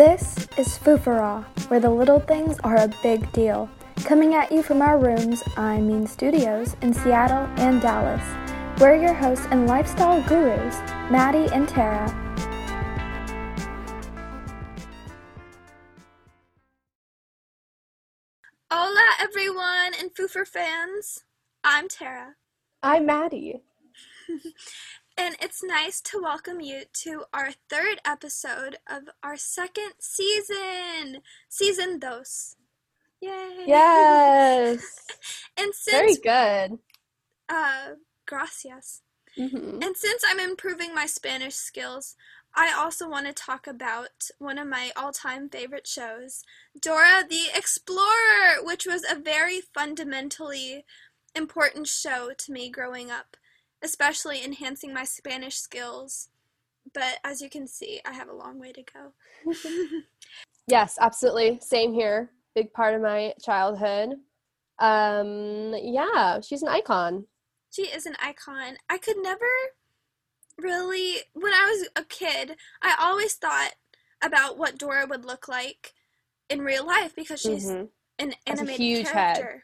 This 0.00 0.48
is 0.56 0.78
Foofara, 0.78 1.44
where 1.68 1.78
the 1.78 1.90
little 1.90 2.20
things 2.20 2.58
are 2.60 2.76
a 2.76 2.88
big 3.02 3.30
deal. 3.32 3.68
Coming 3.96 4.34
at 4.34 4.50
you 4.50 4.62
from 4.62 4.80
our 4.80 4.96
rooms, 4.96 5.42
I 5.58 5.78
mean 5.78 6.06
studios, 6.06 6.74
in 6.80 6.94
Seattle 6.94 7.46
and 7.58 7.82
Dallas. 7.82 8.24
We're 8.80 8.94
your 8.94 9.12
hosts 9.12 9.46
and 9.50 9.66
lifestyle 9.66 10.26
gurus, 10.26 10.76
Maddie 11.10 11.52
and 11.52 11.68
Tara. 11.68 12.08
Hola, 18.70 19.06
everyone, 19.20 19.92
and 20.00 20.14
Foofer 20.14 20.48
fans. 20.48 21.24
I'm 21.62 21.88
Tara, 21.88 22.36
I'm 22.82 23.04
Maddie. 23.04 23.60
and 25.16 25.36
it's 25.40 25.62
nice 25.62 26.00
to 26.02 26.20
welcome 26.22 26.60
you 26.60 26.82
to 27.04 27.24
our 27.32 27.50
third 27.68 28.00
episode 28.06 28.78
of 28.88 29.04
our 29.22 29.36
second 29.36 29.92
season, 30.00 31.22
season 31.48 31.98
dos. 31.98 32.56
Yay! 33.20 33.64
Yes. 33.66 34.82
and 35.56 35.74
since. 35.74 35.96
Very 35.96 36.14
good. 36.68 36.78
uh, 37.48 37.90
gracias. 38.26 39.02
hmm 39.36 39.78
And 39.82 39.96
since 39.96 40.22
I'm 40.26 40.40
improving 40.40 40.94
my 40.94 41.06
Spanish 41.06 41.54
skills, 41.54 42.16
I 42.54 42.72
also 42.72 43.08
want 43.08 43.26
to 43.26 43.32
talk 43.32 43.66
about 43.66 44.28
one 44.38 44.58
of 44.58 44.66
my 44.66 44.90
all 44.96 45.12
time 45.12 45.48
favorite 45.48 45.86
shows, 45.86 46.42
Dora 46.80 47.24
the 47.28 47.46
Explorer, 47.54 48.62
which 48.62 48.86
was 48.86 49.04
a 49.08 49.14
very 49.18 49.60
fundamentally 49.74 50.84
important 51.36 51.86
show 51.86 52.30
to 52.36 52.52
me 52.52 52.70
growing 52.70 53.10
up, 53.10 53.36
especially 53.82 54.44
enhancing 54.44 54.92
my 54.92 55.04
Spanish 55.04 55.56
skills. 55.56 56.28
But 56.92 57.18
as 57.24 57.40
you 57.40 57.50
can 57.50 57.66
see, 57.66 58.00
I 58.04 58.12
have 58.12 58.28
a 58.28 58.34
long 58.34 58.58
way 58.58 58.72
to 58.72 58.82
go. 58.82 59.52
Yes, 60.66 60.98
absolutely. 61.00 61.58
Same 61.60 61.92
here. 61.92 62.30
Big 62.54 62.72
part 62.72 62.94
of 62.94 63.02
my 63.02 63.34
childhood. 63.42 64.10
Um, 64.78 65.74
yeah, 65.82 66.40
she's 66.40 66.62
an 66.62 66.68
icon. 66.68 67.26
She 67.70 67.82
is 67.82 68.06
an 68.06 68.14
icon. 68.22 68.76
I 68.88 68.98
could 68.98 69.16
never 69.20 69.46
really, 70.58 71.16
when 71.32 71.52
I 71.52 71.64
was 71.76 71.88
a 71.96 72.04
kid, 72.04 72.56
I 72.82 72.94
always 73.00 73.34
thought 73.34 73.72
about 74.22 74.58
what 74.58 74.78
Dora 74.78 75.06
would 75.08 75.24
look 75.24 75.48
like 75.48 75.92
in 76.48 76.60
real 76.60 76.86
life 76.86 77.16
because 77.16 77.40
she's 77.40 77.66
Mhm. 77.66 77.88
an 78.18 78.34
Has 78.46 78.58
a 78.58 78.62
animated 78.62 78.80
huge 78.80 79.08
head. 79.08 79.62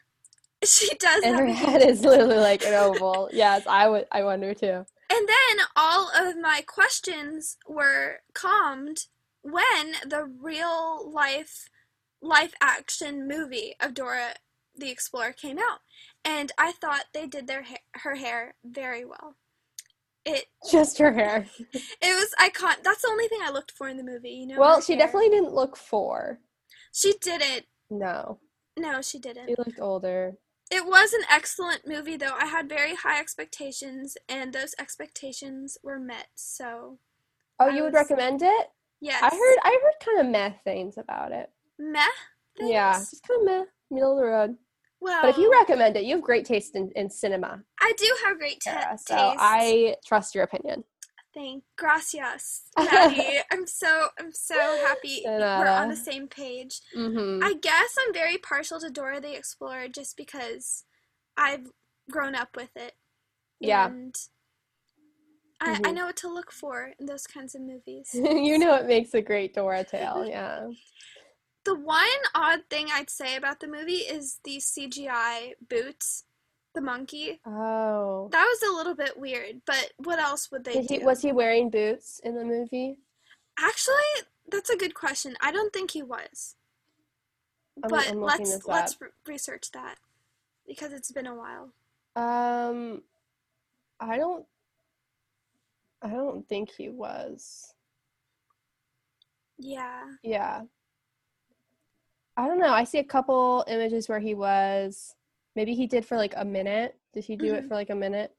She 0.77 0.93
does 0.95 1.23
And 1.23 1.37
her 1.39 1.45
head 1.47 1.81
is 1.81 2.01
literally 2.05 2.37
like 2.37 2.65
an 2.65 2.73
oval. 2.73 3.29
yes, 3.31 3.65
I 3.67 3.87
would. 3.87 4.05
I 4.11 4.23
wonder 4.23 4.53
too. 4.53 4.85
And 5.09 5.27
then 5.27 5.65
all 5.75 6.09
of 6.15 6.37
my 6.37 6.61
questions 6.67 7.57
were 7.67 8.17
calmed 8.33 9.05
when 9.41 9.93
the 10.05 10.25
real 10.25 11.09
life 11.09 11.69
life 12.21 12.53
action 12.61 13.27
movie 13.27 13.75
of 13.79 13.93
Dora 13.93 14.33
the 14.75 14.89
Explorer 14.91 15.31
came 15.31 15.57
out. 15.57 15.79
And 16.25 16.51
I 16.57 16.73
thought 16.73 17.05
they 17.13 17.25
did 17.27 17.47
their 17.47 17.63
ha- 17.63 17.77
her 18.03 18.15
hair 18.15 18.55
very 18.65 19.05
well. 19.05 19.35
It 20.25 20.47
Just 20.69 20.97
her 20.97 21.13
hair. 21.13 21.47
it 21.73 21.85
was 22.01 22.33
icon 22.37 22.75
that's 22.83 23.01
the 23.03 23.07
only 23.09 23.29
thing 23.29 23.39
I 23.41 23.51
looked 23.51 23.71
for 23.71 23.87
in 23.87 23.95
the 23.95 24.03
movie, 24.03 24.31
you 24.31 24.47
know. 24.47 24.59
Well, 24.59 24.81
she 24.81 24.93
hair. 24.93 25.05
definitely 25.05 25.29
didn't 25.29 25.53
look 25.53 25.77
four. 25.77 26.39
She 26.91 27.13
didn't. 27.21 27.65
No, 27.89 28.39
No, 28.77 29.01
she 29.01 29.19
didn't. 29.19 29.47
she 29.47 29.55
looked 29.57 29.79
older. 29.79 30.33
It 30.69 30.85
was 30.85 31.13
an 31.13 31.23
excellent 31.31 31.87
movie 31.87 32.17
though. 32.17 32.35
I 32.39 32.45
had 32.47 32.67
very 32.69 32.95
high 32.95 33.19
expectations 33.19 34.17
and 34.27 34.51
those 34.53 34.75
expectations 34.79 35.77
were 35.83 35.99
met. 35.99 36.27
So, 36.35 36.99
Oh, 37.59 37.65
I 37.67 37.75
you 37.75 37.83
would 37.83 37.93
was- 37.93 38.01
recommend 38.01 38.41
it? 38.43 38.67
yes. 38.99 39.21
I 39.23 39.29
heard. 39.35 39.57
I 39.63 39.79
heard 39.81 39.93
kind 40.05 40.19
of 40.19 40.31
meh 40.31 40.53
things 40.63 40.97
about 40.97 41.31
it. 41.31 41.49
meh. 41.79 42.05
Yeah, 42.59 42.93
just 42.93 43.21
kind 43.27 43.41
of 43.41 43.45
meh, 43.45 43.65
middle 43.91 44.11
of 44.13 44.17
the 44.17 44.25
road. 44.25 44.57
Well, 44.99 45.21
But 45.21 45.29
if 45.29 45.37
you 45.37 45.51
recommend 45.51 45.95
it, 45.95 46.03
you 46.05 46.15
have 46.15 46.23
great 46.23 46.43
taste 46.45 46.75
in, 46.75 46.91
in 46.95 47.09
cinema, 47.11 47.63
I 47.79 47.93
do 47.97 48.11
have 48.25 48.39
great 48.39 48.59
ta 48.63 48.71
Tara. 48.71 48.91
taste. 48.93 49.07
So 49.07 49.15
I 49.37 49.95
trust 50.05 50.33
your 50.33 50.43
opinion. 50.43 50.83
Thank 51.37 51.63
gracias, 51.77 52.63
Maddie. 52.79 53.37
I'm 53.51 53.67
so 53.67 54.07
I'm 54.19 54.31
so 54.33 54.55
happy 54.55 55.21
we're 55.23 55.67
on 55.67 55.87
the 55.87 55.95
same 55.95 56.27
page. 56.27 56.81
Mm-hmm. 56.97 57.43
I 57.43 57.53
guess 57.61 57.95
I'm 57.99 58.11
very 58.11 58.39
partial 58.39 58.79
to 58.79 58.89
Dora 58.89 59.21
the 59.21 59.37
Explorer 59.37 59.87
just 59.87 60.17
because 60.17 60.85
I've 61.37 61.67
grown 62.09 62.33
up 62.33 62.55
with 62.55 62.75
it. 62.75 62.93
Yeah. 63.59 63.85
And 63.85 64.15
I, 65.61 65.73
I 65.73 65.77
Mhm. 65.77 65.93
know 65.93 66.05
what 66.07 66.17
to 66.17 66.27
look 66.33 66.51
for 66.51 66.93
in 66.99 67.05
those 67.05 67.27
kinds 67.27 67.53
of 67.53 67.61
movies. 67.61 68.09
you 68.15 68.57
know 68.57 68.73
it 68.73 68.87
makes 68.87 69.13
a 69.13 69.21
great 69.21 69.53
Dora 69.53 69.83
tale. 69.83 70.25
Yeah. 70.27 70.69
The 71.65 71.75
one 71.75 72.07
odd 72.33 72.61
thing 72.71 72.87
I'd 72.91 73.11
say 73.11 73.35
about 73.35 73.59
the 73.59 73.67
movie 73.67 74.05
is 74.09 74.39
the 74.43 74.57
CGI 74.57 75.53
boots, 75.69 76.23
the 76.73 76.81
monkey. 76.81 77.39
Oh. 77.45 78.29
That 78.31 78.43
was 78.45 78.61
a 78.69 78.75
little 78.75 78.95
bit 78.95 79.17
weird, 79.19 79.61
but 79.65 79.91
what 79.97 80.19
else 80.19 80.51
would 80.51 80.63
they 80.63 80.73
Did 80.73 80.89
he, 80.89 80.97
do? 80.99 81.05
was 81.05 81.21
he 81.21 81.31
wearing 81.31 81.69
boots 81.69 82.19
in 82.23 82.35
the 82.35 82.45
movie? 82.45 82.97
Actually, 83.59 83.95
that's 84.51 84.69
a 84.69 84.77
good 84.77 84.93
question. 84.93 85.35
I 85.41 85.51
don't 85.51 85.73
think 85.73 85.91
he 85.91 86.03
was. 86.03 86.55
I'm- 87.83 87.89
but 87.89 88.07
I'm 88.09 88.21
let's 88.21 88.65
let's 88.67 88.99
re- 88.99 89.09
research 89.27 89.71
that 89.71 89.97
because 90.67 90.93
it's 90.93 91.11
been 91.11 91.27
a 91.27 91.35
while. 91.35 91.69
Um, 92.15 93.03
I 93.99 94.17
don't. 94.17 94.45
I 96.01 96.09
don't 96.09 96.47
think 96.47 96.71
he 96.71 96.89
was. 96.89 97.73
Yeah. 99.59 100.03
Yeah. 100.23 100.63
I 102.35 102.47
don't 102.47 102.59
know. 102.59 102.71
I 102.71 102.83
see 102.83 102.99
a 102.99 103.03
couple 103.03 103.65
images 103.67 104.07
where 104.07 104.19
he 104.19 104.35
was. 104.35 105.15
Maybe 105.57 105.73
he 105.73 105.87
did 105.87 106.05
for 106.05 106.17
like 106.17 106.35
a 106.37 106.45
minute. 106.45 106.95
Did 107.15 107.23
he 107.25 107.35
do 107.35 107.55
it 107.55 107.63
Mhm. 107.63 107.67
for 107.67 107.73
like 107.73 107.89
a 107.89 107.95
minute? 107.95 108.31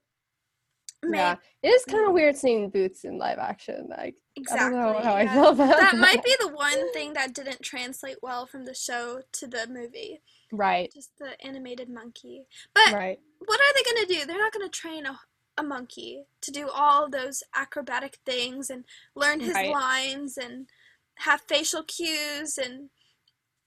Yeah. 1.05 1.35
It 1.61 1.67
is 1.67 1.83
kind 1.83 2.05
of 2.07 2.13
weird 2.13 2.37
seeing 2.37 2.69
boots 2.69 3.03
in 3.03 3.17
live 3.17 3.39
action. 3.39 3.87
Like 3.89 4.15
Exactly. 4.37 4.67
I 4.67 4.69
don't 4.69 4.79
know 4.93 4.99
how 5.01 5.15
I 5.15 5.27
feel 5.27 5.49
about 5.49 5.57
that. 5.57 5.79
that 5.91 5.95
might 5.97 6.23
be 6.23 6.33
the 6.39 6.47
one 6.47 6.93
thing 6.93 7.11
that 7.13 7.33
didn't 7.33 7.61
translate 7.61 8.17
well 8.21 8.45
from 8.45 8.63
the 8.63 8.73
show 8.73 9.21
to 9.33 9.47
the 9.47 9.67
movie. 9.67 10.21
Right. 10.53 10.89
Just 10.93 11.11
the 11.17 11.35
animated 11.45 11.89
monkey. 11.89 12.47
But 12.73 12.93
Right. 12.93 13.19
what 13.39 13.59
are 13.59 13.73
they 13.75 13.83
going 13.83 14.07
to 14.07 14.13
do? 14.13 14.25
They're 14.25 14.37
not 14.37 14.53
going 14.53 14.65
to 14.65 14.79
train 14.79 15.05
a, 15.05 15.19
a 15.57 15.63
monkey 15.63 16.23
to 16.39 16.51
do 16.51 16.69
all 16.69 17.09
those 17.09 17.43
acrobatic 17.53 18.19
things 18.25 18.69
and 18.69 18.85
learn 19.13 19.41
his 19.41 19.53
Right. 19.55 19.71
lines 19.71 20.37
and 20.37 20.69
have 21.15 21.41
facial 21.49 21.83
cues 21.83 22.57
and 22.57 22.89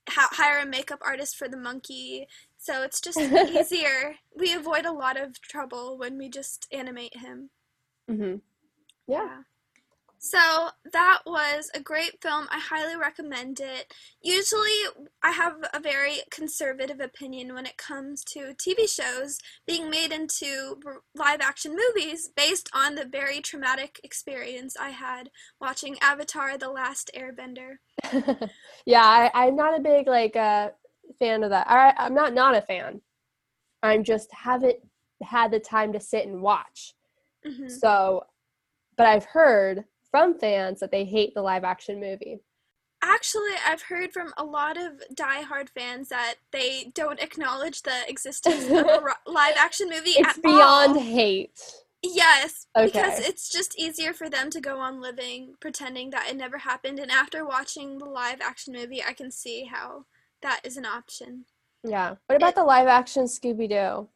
ha- 0.08 0.28
hire 0.32 0.58
a 0.58 0.66
makeup 0.66 1.00
artist 1.02 1.36
for 1.36 1.48
the 1.48 1.56
monkey. 1.56 2.26
So 2.62 2.84
it's 2.84 3.00
just 3.00 3.20
easier. 3.20 4.14
We 4.38 4.54
avoid 4.54 4.86
a 4.86 4.92
lot 4.92 5.20
of 5.20 5.40
trouble 5.40 5.98
when 5.98 6.16
we 6.16 6.28
just 6.28 6.68
animate 6.70 7.16
him. 7.16 7.50
Mm-hmm. 8.08 8.36
Yeah. 9.08 9.38
So 10.20 10.68
that 10.92 11.22
was 11.26 11.68
a 11.74 11.80
great 11.80 12.22
film. 12.22 12.46
I 12.48 12.60
highly 12.60 12.96
recommend 12.96 13.58
it. 13.58 13.92
Usually, 14.22 14.70
I 15.24 15.32
have 15.32 15.54
a 15.74 15.80
very 15.80 16.18
conservative 16.30 17.00
opinion 17.00 17.52
when 17.52 17.66
it 17.66 17.76
comes 17.76 18.22
to 18.26 18.54
TV 18.54 18.88
shows 18.88 19.40
being 19.66 19.90
made 19.90 20.12
into 20.12 20.78
live 21.16 21.40
action 21.40 21.74
movies 21.76 22.30
based 22.36 22.70
on 22.72 22.94
the 22.94 23.04
very 23.04 23.40
traumatic 23.40 23.98
experience 24.04 24.76
I 24.78 24.90
had 24.90 25.30
watching 25.60 25.96
Avatar 26.00 26.56
The 26.56 26.70
Last 26.70 27.10
Airbender. 27.18 27.78
yeah, 28.86 29.02
I, 29.02 29.30
I'm 29.34 29.56
not 29.56 29.76
a 29.76 29.82
big 29.82 30.06
like 30.06 30.36
uh, 30.36 30.68
fan 31.18 31.42
of 31.44 31.50
that. 31.50 31.68
I, 31.68 31.94
I'm 31.96 32.14
not 32.14 32.34
not 32.34 32.56
a 32.56 32.62
fan. 32.62 33.00
I'm 33.82 34.04
just 34.04 34.32
haven't 34.32 34.78
had 35.22 35.50
the 35.52 35.60
time 35.60 35.92
to 35.94 36.00
sit 36.00 36.26
and 36.26 36.42
watch. 36.42 36.94
hmm 37.44 37.80
So, 37.80 38.24
but 38.96 39.06
I've 39.06 39.26
heard 39.26 39.84
from 40.10 40.38
fans 40.38 40.80
that 40.80 40.90
they 40.92 41.04
hate 41.04 41.34
the 41.34 41.42
live 41.42 41.64
action 41.64 42.00
movie. 42.00 42.40
Actually, 43.04 43.50
I've 43.66 43.82
heard 43.82 44.12
from 44.12 44.32
a 44.36 44.44
lot 44.44 44.76
of 44.78 45.02
die-hard 45.14 45.68
fans 45.70 46.08
that 46.10 46.36
they 46.52 46.92
don't 46.94 47.20
acknowledge 47.20 47.82
the 47.82 48.08
existence 48.08 48.68
of 48.76 48.88
a 48.88 48.96
live 49.26 49.56
action 49.56 49.88
movie 49.90 50.16
It's 50.16 50.38
beyond 50.38 50.96
all. 50.96 51.00
hate. 51.00 51.60
Yes, 52.02 52.66
because 52.82 53.18
it's 53.18 53.48
just 53.50 53.78
easier 53.78 54.12
for 54.12 54.28
them 54.30 54.50
to 54.50 54.60
go 54.60 54.78
on 54.78 55.00
living 55.00 55.54
pretending 55.60 56.10
that 56.10 56.28
it 56.30 56.36
never 56.36 56.58
happened. 56.58 56.98
And 56.98 57.10
after 57.10 57.44
watching 57.46 57.98
the 57.98 58.06
live 58.06 58.40
action 58.40 58.72
movie, 58.74 59.02
I 59.02 59.12
can 59.14 59.30
see 59.30 59.64
how 59.64 60.06
that 60.42 60.60
is 60.64 60.76
an 60.76 60.84
option. 60.84 61.44
Yeah. 61.84 62.16
What 62.26 62.36
about 62.36 62.54
the 62.54 62.64
live 62.64 62.86
action 62.88 63.24
Scooby 63.24 63.68
Doo? 63.68 64.08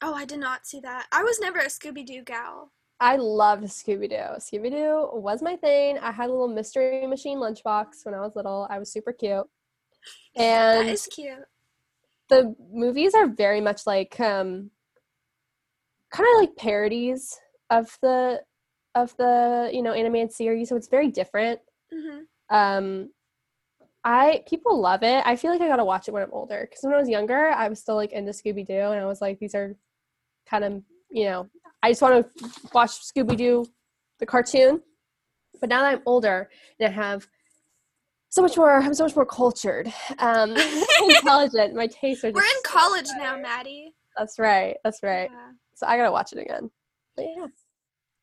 Oh, 0.00 0.14
I 0.14 0.24
did 0.24 0.38
not 0.38 0.66
see 0.66 0.80
that. 0.80 1.06
I 1.10 1.22
was 1.24 1.40
never 1.40 1.58
a 1.58 1.66
Scooby 1.66 2.04
Doo 2.06 2.22
gal. 2.22 2.70
I 3.00 3.16
loved 3.16 3.64
Scooby 3.64 4.08
Doo. 4.08 4.38
Scooby 4.38 4.70
Doo 4.70 5.10
was 5.12 5.42
my 5.42 5.56
thing. 5.56 5.98
I 5.98 6.12
had 6.12 6.28
a 6.28 6.32
little 6.32 6.48
mystery 6.48 7.06
machine 7.06 7.38
lunchbox 7.38 8.04
when 8.04 8.14
I 8.14 8.20
was 8.20 8.36
little. 8.36 8.66
I 8.70 8.78
was 8.78 8.92
super 8.92 9.12
cute. 9.12 9.46
And 10.36 10.88
is 10.90 11.06
cute. 11.06 11.44
the 12.28 12.54
movies 12.72 13.14
are 13.14 13.26
very 13.26 13.60
much 13.60 13.86
like 13.86 14.18
um 14.20 14.70
kind 16.10 16.28
of 16.34 16.40
like 16.40 16.56
parodies 16.56 17.38
of 17.70 17.96
the 18.02 18.40
of 18.94 19.16
the 19.16 19.70
you 19.72 19.82
know 19.82 19.92
animated 19.92 20.32
series 20.32 20.68
so 20.68 20.76
it's 20.76 20.88
very 20.88 21.08
different 21.08 21.60
hmm 21.92 22.20
um 22.50 23.10
I 24.04 24.42
people 24.48 24.80
love 24.80 25.02
it. 25.02 25.22
I 25.26 25.36
feel 25.36 25.50
like 25.50 25.60
I 25.60 25.68
gotta 25.68 25.84
watch 25.84 26.08
it 26.08 26.12
when 26.12 26.22
I'm 26.22 26.32
older 26.32 26.66
because 26.68 26.82
when 26.82 26.94
I 26.94 26.98
was 26.98 27.08
younger, 27.08 27.48
I 27.48 27.68
was 27.68 27.80
still 27.80 27.96
like 27.96 28.12
into 28.12 28.32
Scooby 28.32 28.66
Doo, 28.66 28.74
and 28.74 29.00
I 29.00 29.06
was 29.06 29.20
like, 29.20 29.38
these 29.38 29.54
are 29.54 29.76
kind 30.48 30.64
of 30.64 30.82
you 31.10 31.24
know, 31.24 31.48
I 31.82 31.90
just 31.90 32.02
want 32.02 32.26
to 32.38 32.50
watch 32.72 32.90
Scooby 32.90 33.36
Doo, 33.36 33.66
the 34.18 34.26
cartoon. 34.26 34.80
But 35.60 35.68
now 35.68 35.82
that 35.82 35.92
I'm 35.92 36.02
older 36.06 36.48
and 36.78 36.88
I 36.88 36.92
have 36.92 37.26
so 38.28 38.42
much 38.42 38.56
more, 38.56 38.80
I'm 38.80 38.94
so 38.94 39.04
much 39.04 39.16
more 39.16 39.26
cultured, 39.26 39.92
um, 40.18 40.54
intelligent. 41.02 41.74
My 41.74 41.86
tastes 41.86 42.24
are. 42.24 42.30
We're 42.30 42.42
in 42.42 42.62
college 42.64 43.08
much 43.08 43.18
now. 43.18 43.36
Maddie. 43.38 43.94
That's 44.16 44.38
right. 44.38 44.76
That's 44.84 45.02
right. 45.02 45.30
Yeah. 45.32 45.52
So 45.74 45.86
I 45.86 45.96
gotta 45.96 46.12
watch 46.12 46.32
it 46.32 46.38
again. 46.38 46.70
But 47.16 47.26
yeah. 47.36 47.46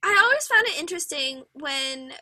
I 0.03 0.21
always 0.23 0.45
found 0.47 0.67
it 0.67 0.79
interesting 0.79 1.43
when 1.53 2.13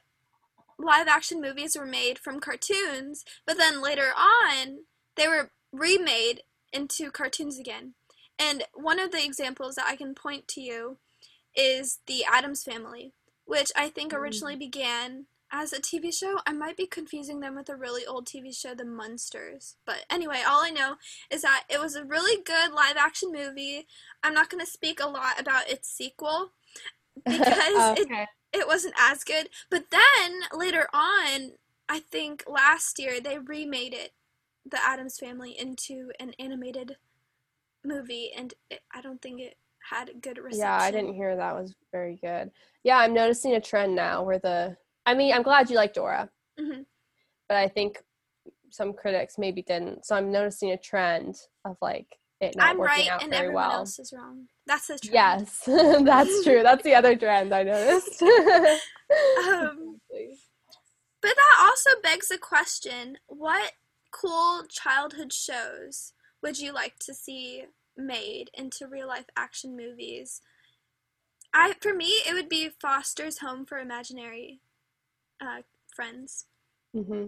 live 0.78 1.08
action 1.08 1.42
movies 1.42 1.78
were 1.78 1.86
made 1.86 2.20
from 2.20 2.40
cartoons, 2.40 3.24
but 3.46 3.58
then 3.58 3.81
later 3.81 4.12
on 4.18 4.80
they 5.16 5.28
were 5.28 5.52
remade 5.72 6.42
into 6.72 7.12
cartoons 7.12 7.60
again. 7.60 7.94
And 8.40 8.64
one 8.74 9.00
of 9.00 9.12
the 9.12 9.24
examples 9.24 9.75
that 9.75 9.88
I 9.88 9.96
can 9.96 10.16
point 10.16 10.48
to 10.50 10.62
you 10.62 10.98
is 11.56 12.00
The 12.08 12.25
Addams 12.25 12.64
Family, 12.64 13.14
which 13.46 13.72
I 13.75 13.90
think 13.90 14.12
Mm. 14.12 14.18
originally 14.18 14.56
began 14.56 15.28
as 15.52 15.72
a 15.72 15.80
TV 15.80 16.12
show. 16.12 16.40
I 16.48 16.54
might 16.54 16.75
be 16.75 16.88
confusing 16.88 17.40
them 17.40 17.56
with 17.56 17.70
a 17.70 17.75
really 17.75 18.06
old 18.08 18.25
TV 18.25 18.52
show, 18.52 18.74
The 18.74 18.86
Munsters. 18.86 19.75
But 19.86 20.06
anyway, 20.10 20.42
all 20.48 20.64
I 20.64 20.72
know 20.72 20.96
is 21.30 21.44
that 21.44 21.66
it 21.70 21.80
was 21.80 21.96
a 21.96 22.04
really 22.04 22.42
good 22.42 22.72
live 22.72 22.98
action 22.98 23.31
movie. 23.31 23.88
I'm 24.24 24.34
not 24.34 24.50
going 24.50 24.66
to 24.66 24.72
speak 24.72 25.00
a 25.00 25.08
lot 25.08 25.40
about 25.40 25.70
its 25.70 25.88
sequel 25.88 26.54
because 27.25 28.00
okay. 28.00 28.24
it 28.24 28.30
wasn't 28.67 28.94
as 29.00 29.23
good. 29.23 29.50
But 29.69 29.85
then 29.89 30.41
later 30.53 30.88
on, 30.94 31.53
I 31.89 32.00
think 32.00 32.44
last 32.47 33.00
year 33.00 33.19
they 33.19 33.38
remade 33.39 33.94
it, 33.94 34.11
The 34.65 34.83
Addams 34.83 35.17
Family, 35.19 35.57
into 35.57 36.11
an 36.19 36.33
animated 36.39 36.97
movie, 37.83 38.31
and 38.35 38.53
it, 38.69 38.81
I 38.94 39.01
don't 39.01 39.21
think 39.21 39.41
it 39.41 39.55
had 39.89 40.09
a 40.09 40.13
good 40.13 40.38
reception. 40.38 40.59
Yeah, 40.59 40.77
I 40.77 40.91
didn't 40.91 41.15
hear 41.15 41.35
that 41.35 41.55
was 41.55 41.75
very 41.91 42.17
good. 42.21 42.51
Yeah, 42.83 42.97
I'm 42.97 43.13
noticing 43.13 43.53
a 43.55 43.61
trend 43.61 43.95
now 43.95 44.23
where 44.23 44.39
the. 44.39 44.77
I 45.05 45.13
mean, 45.13 45.33
I'm 45.33 45.44
glad 45.44 45.69
you 45.69 45.75
like 45.75 45.94
Dora, 45.94 46.29
Mhm. 46.57 46.85
but 47.50 47.57
I 47.57 47.67
think 47.67 48.01
some 48.69 48.94
critics 48.94 49.38
maybe 49.38 49.61
didn't. 49.61 50.05
So 50.05 50.15
I'm 50.15 50.31
noticing 50.31 50.71
a 50.71 50.77
trend 50.77 51.35
of 51.65 51.77
like 51.81 52.07
it 52.44 52.56
not 52.56 52.72
I'm 52.72 52.78
working 52.78 53.04
right, 53.04 53.10
out 53.10 53.24
and 53.24 53.31
very 53.31 53.45
everyone 53.45 53.63
well. 53.63 53.72
else 53.72 54.00
is 54.00 54.13
wrong. 54.13 54.48
That's 54.68 54.88
the 54.88 55.00
trend. 55.00 55.13
Yes, 55.13 55.62
that's 56.06 56.44
true. 56.44 56.63
That's 56.63 56.84
the 56.84 56.95
other 56.95 57.16
trend 57.16 57.54
I 57.54 57.63
noticed. 57.63 58.22
Um, 59.36 60.00
but 61.22 61.34
that 61.36 61.57
also 61.60 61.92
begs 62.01 62.28
the 62.30 62.38
question: 62.38 63.18
What 63.28 63.74
cool 64.12 64.63
childhood 64.69 65.34
shows 65.34 66.13
would 66.42 66.60
you 66.60 66.74
like 66.74 67.00
to 67.00 67.13
see 67.13 67.66
made 67.98 68.50
into 68.54 68.88
real 68.88 69.07
life 69.07 69.25
action 69.36 69.75
movies? 69.75 70.42
I, 71.54 71.74
for 71.81 71.94
me, 71.94 72.07
it 72.28 72.34
would 72.34 72.50
be 72.50 72.69
Foster's 72.81 73.39
Home 73.39 73.66
for 73.66 73.78
Imaginary 73.78 74.60
uh, 75.42 75.62
Friends. 75.96 76.46
hmm 76.94 77.25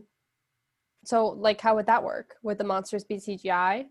So, 1.05 1.27
like, 1.27 1.61
how 1.61 1.75
would 1.75 1.87
that 1.87 2.03
work? 2.03 2.35
Would 2.43 2.57
the 2.57 2.63
monsters 2.63 3.03
be 3.03 3.17
CGI? 3.17 3.87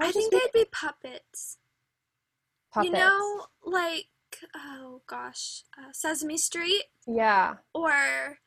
Or 0.00 0.06
I 0.06 0.12
think 0.12 0.32
they'd 0.32 0.52
be 0.52 0.64
puppets. 0.72 1.58
puppets? 2.72 2.86
You 2.86 2.92
know, 2.92 3.46
like 3.64 4.06
oh 4.56 5.02
gosh, 5.06 5.64
uh, 5.78 5.92
Sesame 5.92 6.38
Street 6.38 6.84
Yeah, 7.06 7.56
or 7.74 8.38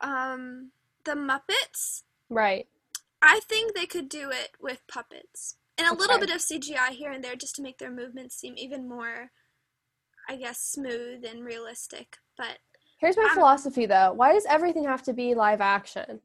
um, 0.00 0.72
the 1.04 1.12
Muppets. 1.12 2.02
right. 2.28 2.66
I 3.20 3.40
think 3.48 3.74
they 3.74 3.86
could 3.86 4.08
do 4.08 4.30
it 4.30 4.50
with 4.60 4.86
puppets 4.86 5.56
and 5.76 5.88
a 5.88 5.94
little 5.94 6.20
bit 6.20 6.30
of 6.30 6.36
CGI 6.40 6.90
here 6.90 7.10
and 7.10 7.22
there 7.24 7.34
just 7.34 7.56
to 7.56 7.62
make 7.62 7.78
their 7.78 7.90
movements 7.90 8.36
seem 8.36 8.54
even 8.56 8.88
more, 8.88 9.32
I 10.28 10.36
guess, 10.36 10.60
smooth 10.60 11.24
and 11.24 11.44
realistic. 11.44 12.18
But 12.36 12.58
Here's 13.00 13.16
my 13.16 13.24
Um, 13.24 13.30
philosophy 13.34 13.86
though. 13.86 14.12
Why 14.12 14.32
does 14.32 14.46
everything 14.46 14.84
have 14.84 15.02
to 15.04 15.12
be 15.12 15.34
live 15.34 15.60
action? 15.60 16.20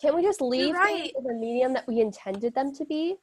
Can't 0.00 0.14
we 0.14 0.22
just 0.22 0.40
leave 0.40 0.74
things 0.76 1.10
in 1.16 1.24
the 1.24 1.34
medium 1.34 1.72
that 1.74 1.86
we 1.86 2.00
intended 2.00 2.54
them 2.54 2.72
to 2.74 2.84
be? 2.86 3.16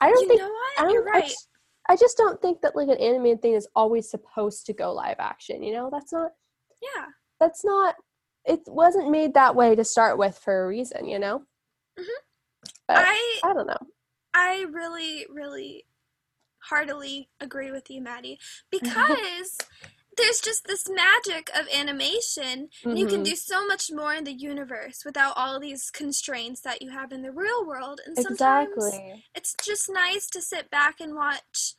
I 0.00 0.10
don't 0.10 0.22
you 0.22 0.28
think 0.28 0.40
know 0.40 0.48
what? 0.48 0.78
I 0.78 0.82
don't 0.82 0.92
You're 0.92 1.08
I 1.08 1.12
right. 1.12 1.28
just, 1.28 1.48
I 1.88 1.96
just 1.96 2.16
don't 2.16 2.40
think 2.40 2.60
that 2.62 2.76
like 2.76 2.88
an 2.88 2.98
animated 2.98 3.42
thing 3.42 3.54
is 3.54 3.68
always 3.74 4.10
supposed 4.10 4.66
to 4.66 4.72
go 4.72 4.92
live 4.92 5.16
action, 5.18 5.62
you 5.62 5.72
know? 5.72 5.90
That's 5.90 6.12
not 6.12 6.32
yeah. 6.82 7.06
that's 7.38 7.64
not 7.64 7.96
it 8.44 8.60
wasn't 8.66 9.10
made 9.10 9.34
that 9.34 9.54
way 9.54 9.74
to 9.74 9.84
start 9.84 10.18
with 10.18 10.38
for 10.38 10.64
a 10.64 10.68
reason, 10.68 11.06
you 11.06 11.18
know? 11.18 11.42
Mhm. 11.98 12.04
But 12.88 12.96
I 12.98 13.40
I 13.44 13.52
don't 13.52 13.66
know. 13.66 13.86
I 14.32 14.66
really, 14.70 15.26
really 15.28 15.84
heartily 16.58 17.28
agree 17.40 17.70
with 17.70 17.90
you, 17.90 18.00
Maddie, 18.00 18.38
because 18.70 19.58
there's 20.20 20.40
just 20.40 20.66
this 20.66 20.88
magic 20.88 21.50
of 21.54 21.66
animation, 21.74 22.68
and 22.90 22.98
you 22.98 23.06
can 23.06 23.22
Mhm. 23.22 23.24
do 23.24 23.36
so 23.36 23.66
much 23.66 23.90
more 23.92 24.14
in 24.14 24.24
the 24.24 24.32
universe 24.32 25.02
without 25.04 25.34
all 25.36 25.60
these 25.60 25.90
constraints 25.90 26.60
that 26.62 26.82
you 26.82 26.90
have 26.90 27.12
in 27.12 27.22
the 27.22 27.32
real 27.32 27.66
world. 27.66 28.00
And 28.06 28.18
sometimes 28.18 29.02
Exactly. 29.02 29.24
it's 29.34 29.54
just 29.64 29.88
nice 29.90 30.26
to 30.30 30.42
sit 30.42 30.70
back 30.70 31.00
and 31.00 31.14
watch 31.14 31.74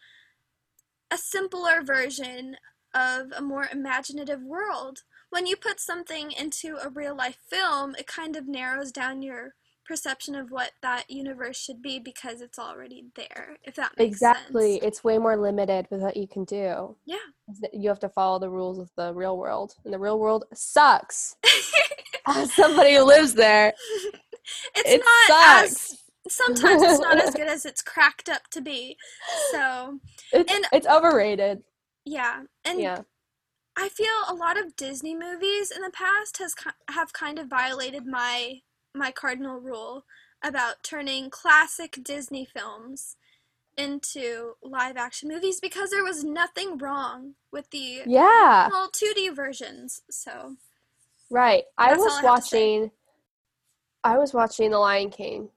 a 1.12 1.18
simpler 1.18 1.82
version 1.84 2.58
of 2.94 3.32
a 3.36 3.42
more 3.42 3.68
imaginative 3.72 4.42
world. 4.42 5.04
When 5.30 5.46
you 5.46 5.56
put 5.56 5.80
something 5.80 6.32
into 6.32 6.78
a 6.78 6.90
real 6.90 7.16
life 7.16 7.38
film, 7.50 7.96
it 7.98 8.08
kind 8.08 8.36
of 8.36 8.48
narrows 8.48 8.92
down 8.92 9.22
your 9.22 9.56
perception 9.92 10.36
of 10.36 10.52
what 10.52 10.72
that 10.82 11.10
universe 11.12 11.60
should 11.62 11.82
be 11.82 12.00
because 12.00 12.40
it's 12.40 12.58
already 12.58 13.04
there, 13.16 13.58
if 13.66 13.76
that 13.76 13.92
makes 13.98 14.20
sense. 14.20 14.38
Exactly. 14.38 14.74
sense. 14.76 14.86
It's 14.86 15.04
way 15.04 15.18
more 15.18 15.36
limited 15.36 15.86
with 15.92 16.00
what 16.00 16.16
you 16.16 16.28
can 16.28 16.46
do. 16.46 16.96
Yeah. 17.06 17.18
You 17.74 17.90
have 17.90 18.00
to 18.00 18.08
follow 18.10 18.40
the 18.40 18.50
rules 18.50 18.80
of 18.80 18.90
the 18.96 19.14
real 19.14 19.38
world. 19.38 19.76
And 19.84 19.94
the 19.94 20.00
real 20.00 20.18
world 20.18 20.46
sucks. 20.54 21.36
As 22.28 22.54
somebody 22.54 22.96
who 22.96 23.04
lives 23.04 23.34
there, 23.34 23.74
it's 24.76 24.90
it 24.90 25.02
not 25.30 25.68
sucks. 25.68 25.92
as 25.92 26.34
sometimes 26.34 26.82
it's 26.84 27.00
not 27.02 27.22
as 27.22 27.34
good 27.40 27.48
as 27.50 27.66
it's 27.66 27.82
cracked 27.82 28.30
up 28.30 28.44
to 28.52 28.62
be. 28.62 28.96
So, 29.52 30.00
It's, 30.32 30.54
and- 30.54 30.66
it's 30.72 30.88
overrated. 30.88 31.64
yeah. 32.06 32.44
And 32.64 32.80
Yeah. 32.80 33.00
I 33.76 33.90
feel 33.90 34.08
a 34.30 34.34
lot 34.36 34.58
of 34.58 34.76
Disney 34.76 35.16
movies 35.16 35.72
in 35.72 35.82
the 35.82 35.90
past 35.92 36.38
has 36.40 36.54
have 36.90 37.12
kind 37.14 37.40
of 37.40 37.48
violated 37.48 38.06
my 38.06 38.60
my 38.94 39.12
cardinal 39.12 39.60
rule 39.60 40.06
about 40.44 40.84
turning 40.84 41.30
classic 41.30 42.00
Disney 42.04 42.46
films 42.46 43.16
into 43.78 44.54
live 44.62 44.98
action 44.98 45.30
movies 45.30 45.60
because 45.62 45.90
there 45.92 46.04
was 46.04 46.24
nothing 46.24 46.78
wrong 46.78 47.36
with 47.52 47.70
the 47.72 48.04
Yeah. 48.06 48.68
well 48.70 48.90
2D 48.90 49.30
versions. 49.30 50.02
So, 50.10 50.58
Right. 51.30 51.64
I 51.78 51.94
was 51.94 52.00
I 52.22 52.26
have 52.28 52.36
to 52.36 52.42
say. 52.50 52.58
watching 52.58 52.92
I 54.04 54.18
was 54.18 54.34
watching 54.34 54.72
The 54.72 54.80
Lion 54.80 55.10
King 55.12 55.50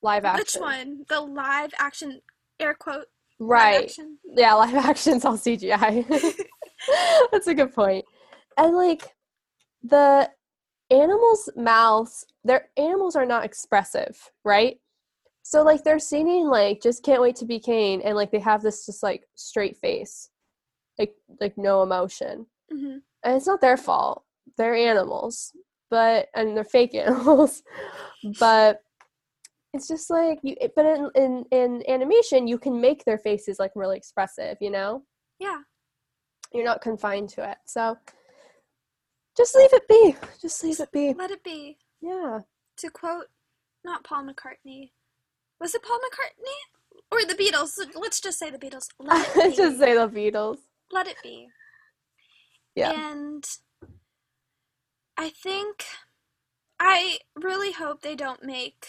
live 0.00 0.24
action. 0.24 0.40
which 0.40 0.54
one? 0.56 1.04
The 1.08 1.20
live 1.20 1.72
action 1.78 2.22
air 2.58 2.74
quote 2.74 3.06
live 3.38 3.48
Right. 3.48 3.84
action? 3.84 4.18
Yeah, 4.24 4.54
live 4.54 4.74
action's 4.74 5.24
all 5.24 5.36
CGI. 5.36 6.04
That's 7.32 7.46
a 7.46 7.54
good 7.54 7.72
point. 7.74 8.04
And 8.56 8.74
like 8.76 9.14
the 9.82 10.30
animals' 10.92 11.48
mouths, 11.56 12.26
their 12.44 12.68
animals 12.76 13.16
are 13.16 13.26
not 13.26 13.44
expressive, 13.44 14.30
right? 14.44 14.78
So 15.42 15.62
like 15.62 15.82
they're 15.82 15.98
singing 15.98 16.46
like 16.46 16.80
just 16.80 17.02
can't 17.02 17.20
wait 17.20 17.36
to 17.36 17.44
be 17.44 17.58
Kane 17.58 18.00
and 18.02 18.14
like 18.14 18.30
they 18.30 18.38
have 18.38 18.62
this 18.62 18.86
just 18.86 19.02
like 19.02 19.24
straight 19.34 19.76
face. 19.76 20.30
Like 20.98 21.14
like 21.40 21.56
no 21.58 21.82
emotion. 21.82 22.46
hmm 22.70 22.98
And 23.24 23.36
it's 23.36 23.46
not 23.46 23.60
their 23.60 23.76
fault. 23.76 24.24
They're 24.56 24.74
animals. 24.76 25.52
But 25.90 26.28
and 26.34 26.56
they're 26.56 26.64
fake 26.64 26.94
animals. 27.06 27.62
but 28.38 28.82
it's 29.74 29.88
just 29.88 30.10
like 30.10 30.38
you 30.42 30.54
but 30.76 30.84
in, 30.84 31.10
in 31.16 31.44
in 31.50 31.82
animation 31.88 32.46
you 32.46 32.58
can 32.58 32.80
make 32.80 33.04
their 33.04 33.18
faces 33.18 33.58
like 33.58 33.72
really 33.74 33.96
expressive, 33.96 34.58
you 34.60 34.70
know? 34.70 35.02
Yeah. 35.40 35.58
You're 36.52 36.64
not 36.64 36.82
confined 36.82 37.30
to 37.30 37.50
it. 37.50 37.58
So 37.66 37.96
just 39.36 39.54
leave 39.54 39.72
it 39.72 39.88
be. 39.88 40.16
Just 40.40 40.62
leave 40.62 40.80
it 40.80 40.92
be. 40.92 41.14
Let 41.14 41.30
it 41.30 41.42
be. 41.44 41.78
Yeah. 42.00 42.40
To 42.78 42.90
quote, 42.90 43.26
not 43.84 44.04
Paul 44.04 44.24
McCartney. 44.24 44.90
Was 45.60 45.74
it 45.74 45.82
Paul 45.82 45.98
McCartney 45.98 47.00
or 47.10 47.24
the 47.24 47.34
Beatles? 47.34 47.78
Let's 47.94 48.20
just 48.20 48.38
say 48.38 48.50
the 48.50 48.58
Beatles. 48.58 48.88
Let 48.98 49.28
it 49.36 49.50
be. 49.50 49.56
just 49.56 49.78
say 49.78 49.94
the 49.94 50.08
Beatles. 50.08 50.58
Let 50.90 51.06
it 51.06 51.16
be. 51.22 51.48
Yeah. 52.74 52.92
And 52.92 53.44
I 55.16 55.28
think 55.30 55.84
I 56.80 57.18
really 57.36 57.72
hope 57.72 58.02
they 58.02 58.16
don't 58.16 58.42
make 58.44 58.86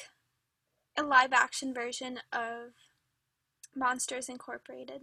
a 0.97 1.03
live 1.03 1.33
action 1.33 1.73
version 1.73 2.19
of 2.31 2.71
Monsters 3.75 4.29
Incorporated. 4.29 5.01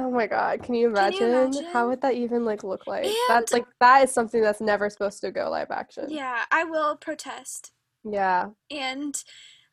Oh 0.00 0.10
my 0.10 0.26
god, 0.28 0.62
can 0.62 0.74
you 0.76 0.92
Can 0.92 1.12
you 1.12 1.26
imagine? 1.26 1.64
How 1.72 1.88
would 1.88 2.00
that 2.02 2.14
even 2.14 2.44
like 2.44 2.62
look 2.62 2.86
like? 2.86 3.04
And- 3.04 3.14
That's 3.28 3.52
like 3.52 3.66
that 3.80 4.04
is 4.04 4.12
something 4.12 4.40
that's 4.40 4.60
never 4.60 4.88
supposed 4.88 5.20
to 5.22 5.32
go 5.32 5.50
live 5.50 5.70
action. 5.70 6.06
Yeah, 6.08 6.44
I 6.50 6.64
will 6.64 6.96
protest. 6.96 7.72
Yeah. 8.04 8.50
And 8.70 9.22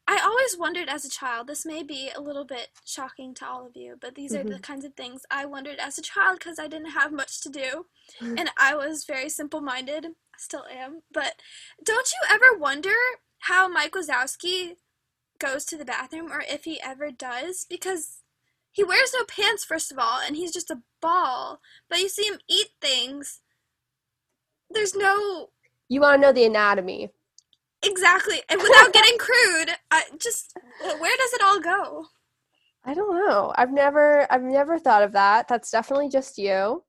I 0.07 0.19
always 0.23 0.57
wondered 0.57 0.87
as 0.89 1.05
a 1.05 1.09
child, 1.09 1.47
this 1.47 1.65
may 1.65 1.81
be 1.83 2.11
a 2.15 2.21
little 2.21 2.43
bit 2.45 2.69
shocking 2.85 3.33
to 3.35 3.47
all 3.47 3.65
of 3.65 3.75
you, 3.75 3.97
but 3.99 4.13
these 4.15 4.35
are 4.35 4.43
the 4.43 4.55
Mhm. 4.55 4.61
kinds 4.63 4.85
of 4.85 4.93
things 4.95 5.21
I 5.31 5.45
wondered 5.45 5.77
as 5.79 5.97
a 5.97 6.01
child 6.03 6.39
because 6.39 6.59
I 6.59 6.67
didn't 6.67 6.91
have 6.91 7.11
much 7.11 7.41
to 7.41 7.49
do. 7.49 7.87
and 8.39 8.51
I 8.57 8.75
was 8.75 9.05
very 9.05 9.29
simple 9.29 9.61
minded. 9.61 10.15
Still 10.37 10.65
am. 10.69 11.01
But 11.11 11.41
don't 11.83 12.11
you 12.11 12.19
ever 12.35 12.57
wonder 12.57 12.93
how 13.39 13.67
Mike 13.67 13.93
Wazowski 13.93 14.75
goes 15.39 15.65
to 15.65 15.77
the 15.77 15.85
bathroom 15.85 16.31
or 16.31 16.41
if 16.47 16.65
he 16.65 16.79
ever 16.81 17.09
does? 17.11 17.65
Because 17.67 18.21
he 18.75 18.83
wears 18.83 19.15
no 19.17 19.23
pants, 19.23 19.63
first 19.63 19.89
of 19.89 19.97
all, 19.97 20.19
and 20.19 20.35
he's 20.35 20.51
just 20.51 20.69
a 20.69 20.81
ball. 21.01 21.61
But 21.89 21.99
you 21.99 22.09
see 22.09 22.25
him 22.25 22.39
eat 22.49 22.71
things. 22.81 23.39
There's 24.69 24.93
no 24.93 25.51
You 25.87 26.01
want 26.01 26.21
to 26.21 26.27
know 26.27 26.33
the 26.33 26.43
anatomy. 26.43 27.09
Exactly. 27.81 28.41
And 28.49 28.61
without 28.61 28.91
getting 28.91 29.17
crude, 29.17 29.77
I 29.91 30.03
just 30.19 30.57
where 30.81 31.17
does 31.17 31.33
it 31.33 31.41
all 31.41 31.61
go? 31.61 32.07
I 32.83 32.93
don't 32.93 33.15
know. 33.15 33.53
I've 33.55 33.71
never 33.71 34.27
I've 34.29 34.43
never 34.43 34.77
thought 34.77 35.03
of 35.03 35.13
that. 35.13 35.47
That's 35.47 35.71
definitely 35.71 36.09
just 36.09 36.37
you. 36.37 36.83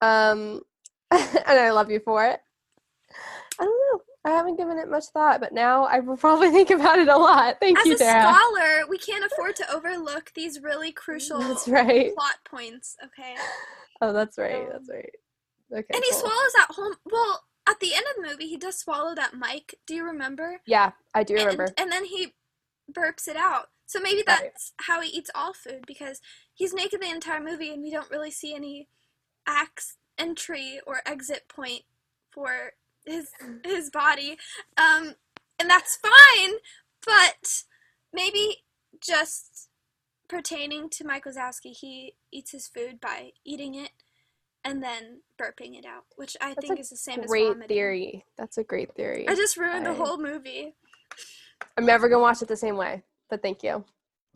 Um 0.00 0.62
and 1.10 1.44
I 1.46 1.72
love 1.72 1.90
you 1.90 2.00
for 2.00 2.24
it. 2.24 2.40
I 4.24 4.30
don't 4.30 4.34
know. 4.34 4.34
I 4.34 4.36
haven't 4.38 4.56
given 4.56 4.78
it 4.78 4.90
much 4.90 5.06
thought, 5.06 5.40
but 5.40 5.52
now 5.52 5.84
I 5.84 6.00
will 6.00 6.16
probably 6.18 6.50
think 6.50 6.70
about 6.70 6.98
it 6.98 7.08
a 7.08 7.16
lot. 7.16 7.56
Thank 7.60 7.78
As 7.80 7.86
you, 7.86 7.94
a 7.94 7.98
scholar, 7.98 8.86
we 8.88 8.98
can't 8.98 9.24
afford 9.24 9.56
to 9.56 9.72
overlook 9.72 10.32
these 10.34 10.60
really 10.62 10.92
crucial 10.92 11.38
That's 11.40 11.68
right. 11.68 12.12
plot 12.14 12.36
points, 12.48 12.96
okay? 13.04 13.34
Oh, 14.00 14.12
that's 14.12 14.38
right. 14.38 14.66
Um, 14.66 14.72
That's 14.72 14.88
right. 14.90 15.10
Okay. 15.72 15.94
and 15.94 16.02
he 16.04 16.10
cool. 16.10 16.20
swallows 16.20 16.52
that 16.56 16.68
whole 16.70 16.94
well, 17.10 17.44
at 17.68 17.80
the 17.80 17.94
end 17.94 18.04
of 18.10 18.22
the 18.22 18.28
movie 18.30 18.48
he 18.48 18.56
does 18.56 18.78
swallow 18.78 19.14
that 19.14 19.34
mic. 19.34 19.76
Do 19.86 19.94
you 19.94 20.04
remember? 20.04 20.60
Yeah, 20.66 20.92
I 21.14 21.24
do 21.24 21.34
remember. 21.34 21.64
And, 21.64 21.72
and 21.78 21.92
then 21.92 22.04
he 22.06 22.34
burps 22.92 23.28
it 23.28 23.36
out. 23.36 23.66
So 23.86 24.00
maybe 24.00 24.22
Right. 24.26 24.52
that's 24.52 24.72
how 24.82 25.00
he 25.00 25.10
eats 25.10 25.30
all 25.34 25.52
food 25.54 25.84
because 25.86 26.20
he's 26.54 26.74
naked 26.74 27.00
the 27.00 27.10
entire 27.10 27.40
movie 27.42 27.72
and 27.72 27.82
we 27.82 27.90
don't 27.90 28.10
really 28.10 28.30
see 28.30 28.54
any 28.54 28.88
axe 29.46 29.96
entry 30.18 30.80
or 30.86 31.00
exit 31.06 31.48
point 31.48 31.82
for 32.30 32.72
his 33.08 33.30
his 33.64 33.90
body. 33.90 34.38
Um 34.76 35.14
and 35.58 35.68
that's 35.68 35.96
fine, 35.96 36.54
but 37.04 37.64
maybe 38.12 38.58
just 39.00 39.68
pertaining 40.28 40.88
to 40.90 41.04
Mike 41.04 41.24
Wazowski, 41.24 41.76
he 41.76 42.14
eats 42.30 42.52
his 42.52 42.68
food 42.68 43.00
by 43.00 43.32
eating 43.44 43.74
it 43.74 43.90
and 44.64 44.82
then 44.82 45.20
burping 45.40 45.78
it 45.78 45.86
out, 45.86 46.04
which 46.16 46.36
I 46.40 46.54
That's 46.54 46.66
think 46.66 46.80
is 46.80 46.90
the 46.90 46.96
same 46.96 47.20
as 47.20 47.26
Great 47.26 47.68
theory. 47.68 48.24
That's 48.36 48.58
a 48.58 48.64
great 48.64 48.94
theory. 48.94 49.26
I 49.28 49.34
just 49.34 49.56
ruined 49.56 49.86
the 49.86 49.94
whole 49.94 50.18
movie. 50.18 50.74
I'm 51.76 51.86
never 51.86 52.08
gonna 52.08 52.20
watch 52.20 52.42
it 52.42 52.48
the 52.48 52.56
same 52.56 52.76
way, 52.76 53.02
but 53.30 53.42
thank 53.42 53.62
you. 53.62 53.84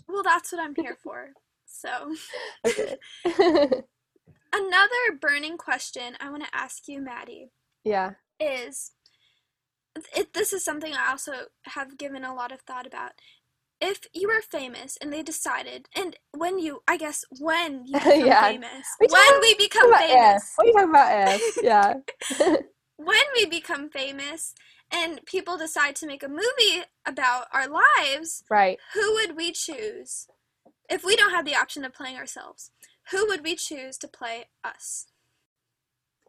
Well, 0.09 0.23
that's 0.23 0.53
what 0.53 0.61
I'm 0.61 0.75
here 0.75 0.97
for. 1.03 1.31
So, 1.67 2.15
Okay. 2.67 2.97
another 4.53 5.19
burning 5.21 5.57
question 5.59 6.17
I 6.21 6.31
want 6.31 6.45
to 6.45 6.55
ask 6.55 6.89
you, 6.89 7.01
Maddie, 7.01 7.51
yeah. 7.85 8.13
Is 8.43 8.93
it, 10.17 10.33
this 10.33 10.53
is 10.53 10.65
something 10.65 10.95
I 10.95 11.11
also 11.11 11.33
have 11.65 11.99
given 11.99 12.25
a 12.25 12.35
lot 12.35 12.53
of 12.53 12.61
thought 12.63 12.87
about. 12.87 13.13
If 13.81 14.01
you 14.15 14.29
were 14.29 14.41
famous 14.41 14.97
and 15.01 15.13
they 15.13 15.23
decided, 15.23 15.89
and 15.97 16.17
when 16.33 16.59
you, 16.59 16.83
I 16.87 16.97
guess, 16.97 17.25
when 17.41 17.85
you 17.87 17.93
become 18.01 18.19
Yeah. 18.21 18.49
famous, 18.49 18.87
We 19.01 19.09
when 19.09 19.41
we 19.41 19.55
become 19.55 19.93
famous, 19.95 20.45
if. 20.45 20.53
What 20.57 20.65
are 20.65 20.69
you 20.69 20.73
talking 20.73 20.91
about 20.91 21.29
if? 21.29 21.57
Yeah. 21.63 21.95
when 22.97 23.25
we 23.37 23.47
become 23.47 23.91
famous, 23.91 24.55
and 24.93 25.25
people 25.25 25.57
decide 25.57 25.97
to 25.97 26.07
make 26.07 26.23
a 26.23 26.29
movie 26.29 26.85
about 27.07 27.47
our 27.53 27.67
lives, 27.67 28.45
right. 28.51 28.79
who 28.95 29.15
would 29.15 29.37
we 29.37 29.51
choose? 29.51 30.27
If 30.89 31.03
we 31.03 31.17
don't 31.17 31.31
have 31.31 31.47
the 31.47 31.57
option 31.57 31.85
of 31.85 31.95
playing 31.95 32.17
ourselves, 32.17 32.71
who 33.11 33.27
would 33.27 33.43
we 33.43 33.57
choose 33.57 33.97
to 33.99 34.09
play 34.09 34.45
us? 34.63 35.07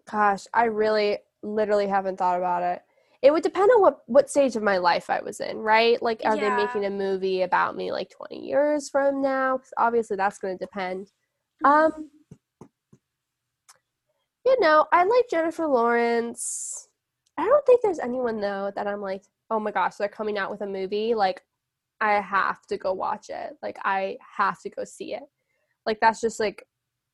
Gosh, 0.09 0.45
I 0.53 0.65
really 0.65 1.19
literally 1.43 1.87
haven't 1.87 2.17
thought 2.17 2.37
about 2.37 2.63
it. 2.63 2.81
It 3.21 3.31
would 3.31 3.43
depend 3.43 3.71
on 3.71 3.81
what 3.81 3.99
what 4.07 4.29
stage 4.29 4.55
of 4.55 4.63
my 4.63 4.77
life 4.77 5.09
I 5.09 5.21
was 5.21 5.39
in, 5.39 5.57
right? 5.59 6.01
Like 6.01 6.21
are 6.25 6.35
Yeah. 6.35 6.49
they 6.49 6.55
making 6.55 6.85
a 6.85 6.89
movie 6.89 7.41
about 7.43 7.75
me 7.75 7.91
like 7.91 8.09
20 8.09 8.39
years 8.45 8.89
from 8.89 9.21
now? 9.21 9.57
'Cause 9.57 9.73
obviously 9.77 10.17
that's 10.17 10.39
going 10.39 10.57
to 10.57 10.65
depend. 10.65 11.11
Um 11.63 12.09
you 14.45 14.59
know, 14.59 14.85
I 14.91 15.03
like 15.05 15.29
Jennifer 15.29 15.65
Lawrence. 15.67 16.89
I 17.37 17.45
don't 17.45 17.65
think 17.65 17.81
there's 17.81 17.99
anyone 17.99 18.41
though 18.41 18.71
that 18.75 18.87
I'm 18.87 19.01
like, 19.01 19.23
"Oh 19.49 19.59
my 19.59 19.71
gosh, 19.71 19.95
they're 19.95 20.09
coming 20.09 20.37
out 20.37 20.51
with 20.51 20.61
a 20.61 20.67
movie 20.67 21.15
like 21.15 21.45
I 22.01 22.19
have 22.19 22.61
to 22.67 22.77
go 22.77 22.93
watch 22.93 23.29
it. 23.29 23.57
Like 23.61 23.79
I 23.83 24.17
have 24.37 24.59
to 24.63 24.69
go 24.69 24.83
see 24.83 25.13
it." 25.15 25.23
Like 25.85 25.99
that's 26.01 26.19
just 26.21 26.39
like 26.39 26.67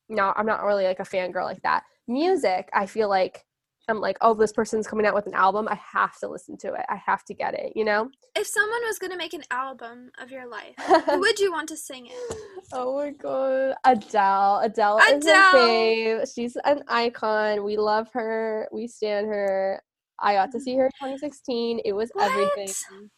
no, 0.08 0.32
I'm 0.36 0.46
not 0.46 0.64
really 0.64 0.84
like 0.84 0.98
a 1.00 1.04
fangirl 1.04 1.44
like 1.44 1.62
that. 1.62 1.84
Music, 2.08 2.68
I 2.72 2.86
feel 2.86 3.08
like 3.08 3.46
I'm 3.88 4.00
like, 4.00 4.18
oh, 4.20 4.34
this 4.34 4.52
person's 4.52 4.86
coming 4.86 5.04
out 5.06 5.14
with 5.14 5.26
an 5.26 5.34
album. 5.34 5.66
I 5.68 5.74
have 5.92 6.16
to 6.20 6.28
listen 6.28 6.56
to 6.58 6.74
it. 6.74 6.84
I 6.88 6.96
have 7.06 7.24
to 7.24 7.34
get 7.34 7.54
it, 7.54 7.72
you 7.74 7.84
know? 7.84 8.08
If 8.36 8.46
someone 8.46 8.80
was 8.86 8.98
going 9.00 9.10
to 9.10 9.16
make 9.16 9.32
an 9.34 9.42
album 9.50 10.10
of 10.20 10.30
your 10.30 10.46
life, 10.48 10.74
who 11.06 11.18
would 11.20 11.38
you 11.40 11.50
want 11.50 11.68
to 11.70 11.76
sing 11.76 12.06
it? 12.06 12.36
oh 12.72 12.96
my 12.98 13.10
god. 13.10 13.74
Adele. 13.84 14.60
Adele, 14.62 14.98
is 14.98 15.24
my 15.24 15.50
fave. 15.54 16.34
She's 16.34 16.56
an 16.64 16.82
icon. 16.88 17.64
We 17.64 17.76
love 17.76 18.08
her. 18.12 18.68
We 18.72 18.86
stand 18.86 19.26
her. 19.26 19.82
I 20.20 20.34
got 20.34 20.52
to 20.52 20.60
see 20.60 20.76
her 20.76 20.84
in 20.84 20.90
2016. 21.00 21.80
It 21.84 21.92
was 21.92 22.10
What? 22.12 22.30
everything. 22.30 23.10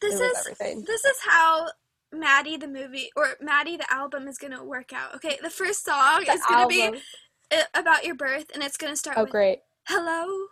This 0.00 0.14
was 0.20 0.20
is 0.20 0.36
everything. 0.38 0.84
this 0.86 1.04
is 1.04 1.16
how 1.26 1.66
Maddie 2.12 2.56
the 2.56 2.68
movie 2.68 3.10
or 3.16 3.28
Maddie 3.40 3.76
the 3.76 3.90
album 3.92 4.28
is 4.28 4.38
going 4.38 4.52
to 4.52 4.62
work 4.64 4.92
out. 4.92 5.14
Okay, 5.16 5.38
the 5.42 5.50
first 5.50 5.84
song 5.84 6.24
The 6.26 6.32
is 6.32 6.40
going 6.48 6.62
to 6.62 6.66
be 6.68 6.82
album. 6.84 7.00
uh, 7.52 7.62
about 7.74 8.04
your 8.04 8.14
birth 8.14 8.46
and 8.54 8.62
it's 8.62 8.76
going 8.76 8.92
to 8.92 8.96
start 8.96 9.16
Oh, 9.18 9.22
with 9.22 9.30
great. 9.32 9.60
Hello. 9.88 10.46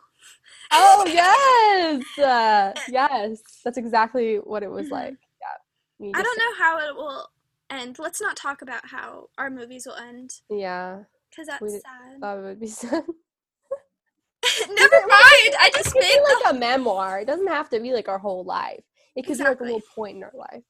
Oh, 0.72 1.04
yes. 1.06 2.18
Uh, 2.18 2.72
yes. 2.88 3.60
That's 3.64 3.78
exactly 3.78 4.36
what 4.36 4.62
it 4.62 4.70
was 4.70 4.88
Mhm. 4.88 4.92
like. 4.92 5.14
Yeah. 5.40 6.06
You 6.06 6.12
I 6.14 6.22
don't 6.22 6.38
know 6.38 6.54
how 6.58 6.78
it 6.78 6.94
will 6.96 7.28
end. 7.70 7.98
Let's 7.98 8.20
not 8.20 8.36
talk 8.36 8.62
about 8.62 8.86
how 8.86 9.28
our 9.38 9.50
movies 9.50 9.86
will 9.86 9.94
end 9.96 10.40
Yeah. 10.50 11.04
cuz 11.34 11.46
that's 11.46 11.60
We- 11.62 11.70
sad. 11.80 12.20
That 12.20 12.34
would 12.42 12.60
be 12.60 12.66
sad. 12.82 13.04
Never 14.68 15.00
mind. 15.06 15.54
I 15.58 15.70
just 15.74 15.94
made 15.94 16.02
the 16.24 16.40
like 16.44 16.54
a 16.54 16.58
memoir. 16.58 17.20
It 17.20 17.26
doesn't 17.26 17.48
have 17.48 17.68
to 17.70 17.80
be 17.80 17.92
like 17.92 18.08
our 18.08 18.18
whole 18.18 18.44
life. 18.44 18.82
It 19.16 19.26
could 19.26 19.38
be 19.38 19.44
like 19.44 19.60
a 19.60 19.64
little 19.64 19.82
point 19.94 20.16
in 20.18 20.22
our 20.24 20.32
life, 20.34 20.62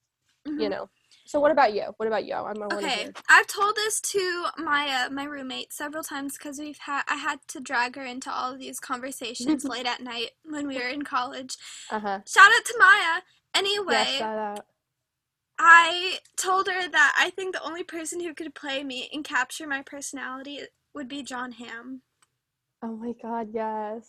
you 0.46 0.52
Mhm. 0.52 0.70
know. 0.70 0.90
So 1.26 1.40
what 1.40 1.50
about 1.50 1.74
you? 1.74 1.84
What 1.96 2.06
about 2.06 2.24
you? 2.24 2.34
I'm 2.34 2.62
Okay. 2.62 3.08
I've 3.28 3.46
told 3.48 3.74
this 3.76 4.00
to 4.00 4.46
my 4.58 5.06
uh, 5.06 5.10
my 5.10 5.24
roommate 5.24 5.72
several 5.72 6.04
times 6.04 6.38
because 6.38 6.58
we've 6.58 6.78
had 6.78 7.02
I 7.08 7.16
had 7.16 7.40
to 7.48 7.60
drag 7.60 7.96
her 7.96 8.04
into 8.04 8.32
all 8.32 8.52
of 8.52 8.60
these 8.60 8.78
conversations 8.78 9.64
late 9.68 9.86
at 9.86 10.00
night 10.00 10.30
when 10.44 10.68
we 10.68 10.76
were 10.76 10.88
in 10.88 11.02
college. 11.02 11.56
Uh-huh. 11.90 12.20
Shout 12.26 12.46
out 12.46 12.64
to 12.64 12.74
Maya. 12.78 13.22
Anyway, 13.54 13.86
Yes, 13.92 14.18
shout 14.18 14.38
out. 14.38 14.64
I 15.58 16.18
told 16.36 16.68
her 16.68 16.88
that 16.88 17.16
I 17.18 17.30
think 17.30 17.54
the 17.54 17.64
only 17.64 17.82
person 17.82 18.20
who 18.20 18.34
could 18.34 18.54
play 18.54 18.84
me 18.84 19.08
and 19.12 19.24
capture 19.24 19.66
my 19.66 19.82
personality 19.82 20.60
would 20.94 21.08
be 21.08 21.22
John 21.22 21.52
Hamm. 21.52 22.02
Oh 22.82 22.96
my 22.96 23.12
god, 23.20 23.48
yes. 23.52 24.08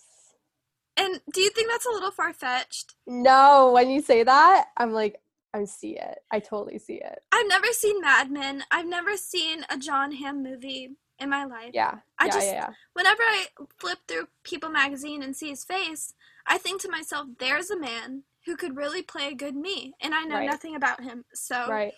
And 0.98 1.22
do 1.32 1.42
you 1.42 1.50
think 1.52 1.70
that's 1.70 1.86
a 1.86 1.92
little 1.92 2.12
far 2.12 2.34
fetched? 2.34 2.96
No, 3.06 3.72
when 3.74 3.90
you 3.90 4.02
say 4.02 4.24
that, 4.24 4.66
I'm 4.78 4.94
like, 4.94 5.20
I 5.54 5.66
see 5.66 5.98
it. 5.98 6.20
I 6.32 6.40
totally 6.40 6.78
see 6.78 6.96
it. 6.96 7.20
I've 7.32 7.48
never 7.48 7.68
seen 7.72 8.02
Mad 8.02 8.30
Men. 8.32 8.64
I've 8.72 8.88
never 8.88 9.18
seen 9.18 9.66
a 9.70 9.78
John 9.78 10.12
Hamm 10.12 10.44
movie 10.44 10.92
in 11.20 11.30
my 11.30 11.46
life. 11.46 11.72
Yeah. 11.74 11.96
I 12.20 12.26
yeah, 12.26 12.32
just- 12.32 12.48
yeah, 12.48 12.54
yeah. 12.54 12.70
Whenever 12.94 13.24
I 13.24 13.48
flip 13.80 14.00
through 14.08 14.28
People 14.44 14.70
magazine 14.70 15.24
and 15.24 15.36
see 15.36 15.50
his 15.50 15.64
face, 15.64 16.14
I 16.46 16.58
think 16.58 16.82
to 16.82 16.90
myself, 16.90 17.28
there's 17.40 17.70
a 17.72 17.80
man 17.80 18.24
who 18.46 18.56
could 18.56 18.78
really 18.78 19.02
play 19.02 19.28
a 19.30 19.36
good 19.36 19.56
me, 19.56 19.94
and 20.00 20.14
I 20.14 20.24
know 20.24 20.36
Right. 20.38 20.50
nothing 20.50 20.76
about 20.76 21.02
him. 21.04 21.26
So 21.34 21.68
Right. 21.68 21.94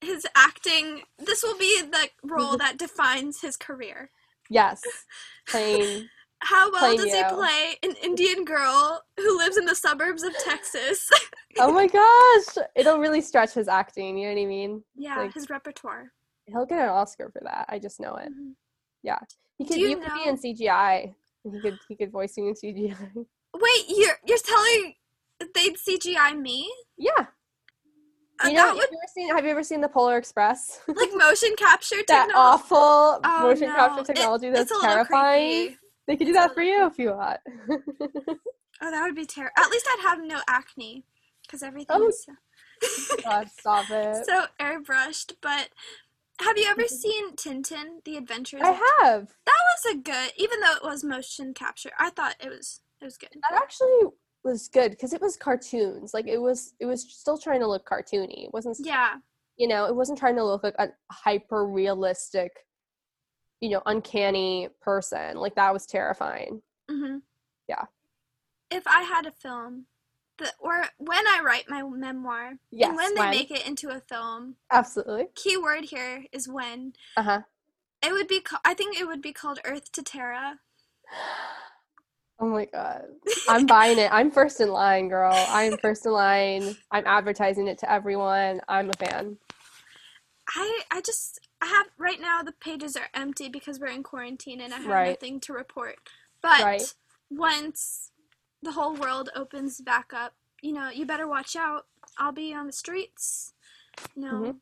his 0.00 0.26
acting, 0.34 1.02
this 1.18 1.42
will 1.42 1.56
be 1.56 1.82
the 1.82 2.10
role 2.22 2.56
that 2.58 2.76
defines 2.78 3.40
his 3.40 3.56
career. 3.56 4.10
Yes. 4.50 4.82
Playing 5.48 6.08
How 6.40 6.70
well 6.70 6.96
does 6.96 7.12
he 7.12 7.24
play 7.24 7.76
an 7.82 7.94
Indian 8.02 8.44
girl 8.44 9.02
who 9.16 9.36
lives 9.38 9.56
in 9.56 9.64
the 9.64 9.74
suburbs 9.74 10.22
of 10.22 10.32
Texas? 10.44 11.08
Oh 11.58 11.72
my 11.72 11.86
gosh. 11.88 12.64
It'll 12.76 12.98
really 12.98 13.20
stretch 13.20 13.52
his 13.54 13.66
acting, 13.66 14.16
you 14.16 14.28
know 14.28 14.34
what 14.34 14.42
I 14.42 14.46
mean? 14.46 14.84
yeah, 14.94 15.18
Like- 15.18 15.34
his 15.34 15.50
repertoire. 15.50 16.12
He'll 16.46 16.64
get 16.66 16.78
an 16.80 16.88
Oscar 16.88 17.28
for 17.30 17.40
that. 17.44 17.66
I 17.68 17.78
just 17.78 17.98
know 18.00 18.14
it. 18.14 18.28
Mhm. 18.32 18.54
He 19.58 19.64
could 19.64 19.76
you 19.76 19.88
you, 19.88 19.96
could 19.98 20.12
be 20.14 20.28
in 20.28 20.36
CGI. 20.36 21.14
He 21.42 21.60
could 21.60 21.78
he 21.88 21.96
could 21.96 22.12
voice 22.12 22.36
you 22.36 22.46
in 22.46 22.54
CGI. 22.54 22.96
Wait, 23.54 23.84
you're 23.88 24.14
you're 24.24 24.38
telling 24.38 24.94
they'd 25.54 25.76
CGI 25.76 26.38
me? 26.40 26.70
Yeah. 26.96 27.10
Uh, 28.44 28.48
You 28.48 28.52
know, 28.54 28.66
have 28.68 28.76
would 28.76 28.82
you 28.92 28.98
ever 28.98 29.08
seen 29.12 29.28
have 29.34 29.44
you 29.44 29.50
ever 29.50 29.62
seen 29.64 29.80
the 29.80 29.88
Polar 29.88 30.16
Express? 30.16 30.80
like 30.88 31.10
motion 31.14 31.50
capture 31.58 31.96
technology. 31.96 32.32
that 32.32 32.36
awful 32.36 33.20
Oh, 33.24 33.40
motion 33.42 33.68
no. 33.68 33.74
capture 33.74 34.00
It- 34.02 34.06
technology 34.06 34.46
it's 34.48 34.70
that's 34.70 34.80
terrifying. 34.80 35.66
creepy. 35.66 35.78
They 36.08 36.16
could 36.16 36.26
do 36.26 36.32
that 36.32 36.54
for 36.54 36.62
you 36.62 36.86
if 36.86 36.98
you 36.98 37.10
want. 37.10 37.40
Oh, 38.80 38.92
that 38.92 39.02
would 39.02 39.16
be 39.16 39.26
terrible. 39.26 39.54
At 39.58 39.70
least 39.70 39.88
I'd 39.90 40.02
have 40.02 40.20
no 40.22 40.38
acne 40.48 41.04
because 41.42 41.64
everything's 41.64 42.24
Oh. 42.30 42.34
so, 42.80 43.16
God, 43.24 43.50
stop 43.50 43.90
it. 43.90 44.24
so 44.24 44.44
airbrushed. 44.60 45.32
But 45.42 45.70
have 46.40 46.56
you 46.56 46.66
ever 46.68 46.82
mm-hmm. 46.82 46.94
seen 46.94 47.34
Tintin: 47.34 48.04
The 48.04 48.16
Adventures? 48.16 48.60
I 48.62 48.80
have. 49.02 49.34
That 49.46 49.62
was 49.84 49.94
a 49.94 49.96
good, 49.96 50.30
even 50.36 50.60
though 50.60 50.76
it 50.76 50.84
was 50.84 51.02
motion 51.02 51.54
capture. 51.54 51.90
I 51.98 52.10
thought 52.10 52.36
it 52.38 52.50
was 52.50 52.82
it 53.00 53.04
was 53.04 53.16
good. 53.16 53.30
That 53.50 53.60
actually 53.60 54.10
was 54.44 54.68
good 54.68 54.92
because 54.92 55.12
it 55.12 55.20
was 55.20 55.36
cartoons. 55.36 56.14
Like 56.14 56.28
it 56.28 56.38
was, 56.38 56.74
it 56.78 56.86
was 56.86 57.02
still 57.02 57.38
trying 57.38 57.60
to 57.60 57.66
look 57.68 57.84
cartoony. 57.88 58.44
It 58.44 58.52
wasn't, 58.52 58.78
Yeah, 58.80 59.16
you 59.56 59.66
know, 59.66 59.86
it 59.86 59.94
wasn't 59.94 60.18
trying 60.18 60.36
to 60.36 60.44
look 60.44 60.62
like 60.62 60.76
a 60.78 60.88
hyper 61.10 61.66
realistic, 61.66 62.52
you 63.60 63.70
know, 63.70 63.82
uncanny 63.86 64.68
person. 64.80 65.36
Like 65.38 65.56
that 65.56 65.72
was 65.72 65.86
terrifying. 65.86 66.62
hmm 66.90 67.18
Yeah. 67.68 67.84
If 68.70 68.86
I 68.86 69.02
had 69.02 69.26
a 69.26 69.32
film, 69.32 69.86
the 70.38 70.52
or 70.60 70.86
when 70.98 71.26
I 71.26 71.40
write 71.44 71.68
my 71.68 71.82
memoir, 71.82 72.58
Yes, 72.70 72.90
and 72.90 72.96
when 72.96 73.14
they 73.14 73.20
when. 73.20 73.30
make 73.30 73.50
it 73.50 73.66
into 73.66 73.88
a 73.88 74.00
film, 74.00 74.56
Absolutely. 74.70 75.26
key 75.34 75.56
word 75.56 75.86
here 75.86 76.24
is 76.32 76.48
when. 76.48 76.94
Uh 77.16 77.22
huh. 77.22 77.42
It 78.02 78.12
would 78.12 78.28
be. 78.28 78.42
I 78.64 78.74
think 78.74 78.98
it 78.98 79.06
would 79.06 79.22
be 79.22 79.32
called 79.32 79.60
Earth 79.64 79.92
to 79.92 80.02
Terra. 80.02 80.60
Oh 82.40 82.46
my 82.46 82.66
god. 82.66 83.06
I'm 83.48 83.66
buying 83.66 83.98
it. 83.98 84.10
I'm 84.12 84.30
first 84.30 84.60
in 84.60 84.68
line, 84.70 85.08
girl. 85.08 85.46
I'm 85.48 85.78
first 85.78 86.06
in 86.06 86.12
line. 86.12 86.76
I'm 86.90 87.06
advertising 87.06 87.66
it 87.68 87.78
to 87.78 87.90
everyone. 87.90 88.60
I'm 88.68 88.90
a 88.90 88.94
fan. 88.94 89.38
I 90.48 90.82
I 90.90 91.00
just 91.00 91.47
I 91.60 91.66
have 91.66 91.86
right 91.98 92.20
now 92.20 92.42
the 92.42 92.52
pages 92.52 92.96
are 92.96 93.08
empty 93.14 93.48
because 93.48 93.80
we're 93.80 93.88
in 93.88 94.02
quarantine 94.02 94.60
and 94.60 94.72
I 94.72 94.78
have 94.78 94.86
Right. 94.86 95.10
nothing 95.10 95.40
to 95.40 95.52
report. 95.52 95.96
But 96.40 96.62
Right. 96.64 96.94
once 97.30 98.12
the 98.62 98.72
whole 98.72 98.94
world 98.94 99.30
opens 99.34 99.80
back 99.80 100.12
up, 100.12 100.34
you 100.62 100.72
know, 100.72 100.88
you 100.90 101.04
better 101.06 101.26
watch 101.26 101.56
out. 101.56 101.86
I'll 102.16 102.32
be 102.32 102.54
on 102.54 102.66
the 102.66 102.72
streets, 102.72 103.54
you 104.14 104.22
know, 104.22 104.56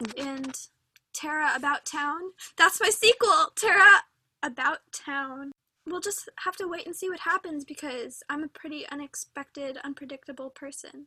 Mm-hmm. 0.00 0.20
and 0.20 0.68
Tara 1.12 1.52
About 1.54 1.84
Town. 1.84 2.32
That's 2.56 2.80
my 2.80 2.90
sequel, 2.90 3.50
Tara 3.54 4.02
About 4.42 4.80
Town. 4.92 5.52
We'll 5.86 6.00
just 6.00 6.28
have 6.44 6.56
to 6.56 6.66
wait 6.66 6.86
and 6.86 6.96
see 6.96 7.08
what 7.10 7.20
happens 7.20 7.64
because 7.64 8.22
I'm 8.28 8.42
a 8.42 8.48
pretty 8.48 8.86
unexpected, 8.88 9.78
unpredictable 9.84 10.50
person. 10.50 11.06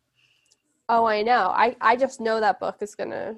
Oh, 0.90 1.06
I 1.06 1.22
know. 1.24 1.52
I 1.56 1.76
I 1.82 1.96
just 1.96 2.22
know 2.22 2.40
that 2.40 2.60
book 2.60 2.78
is 2.82 2.96
gonna 2.96 3.36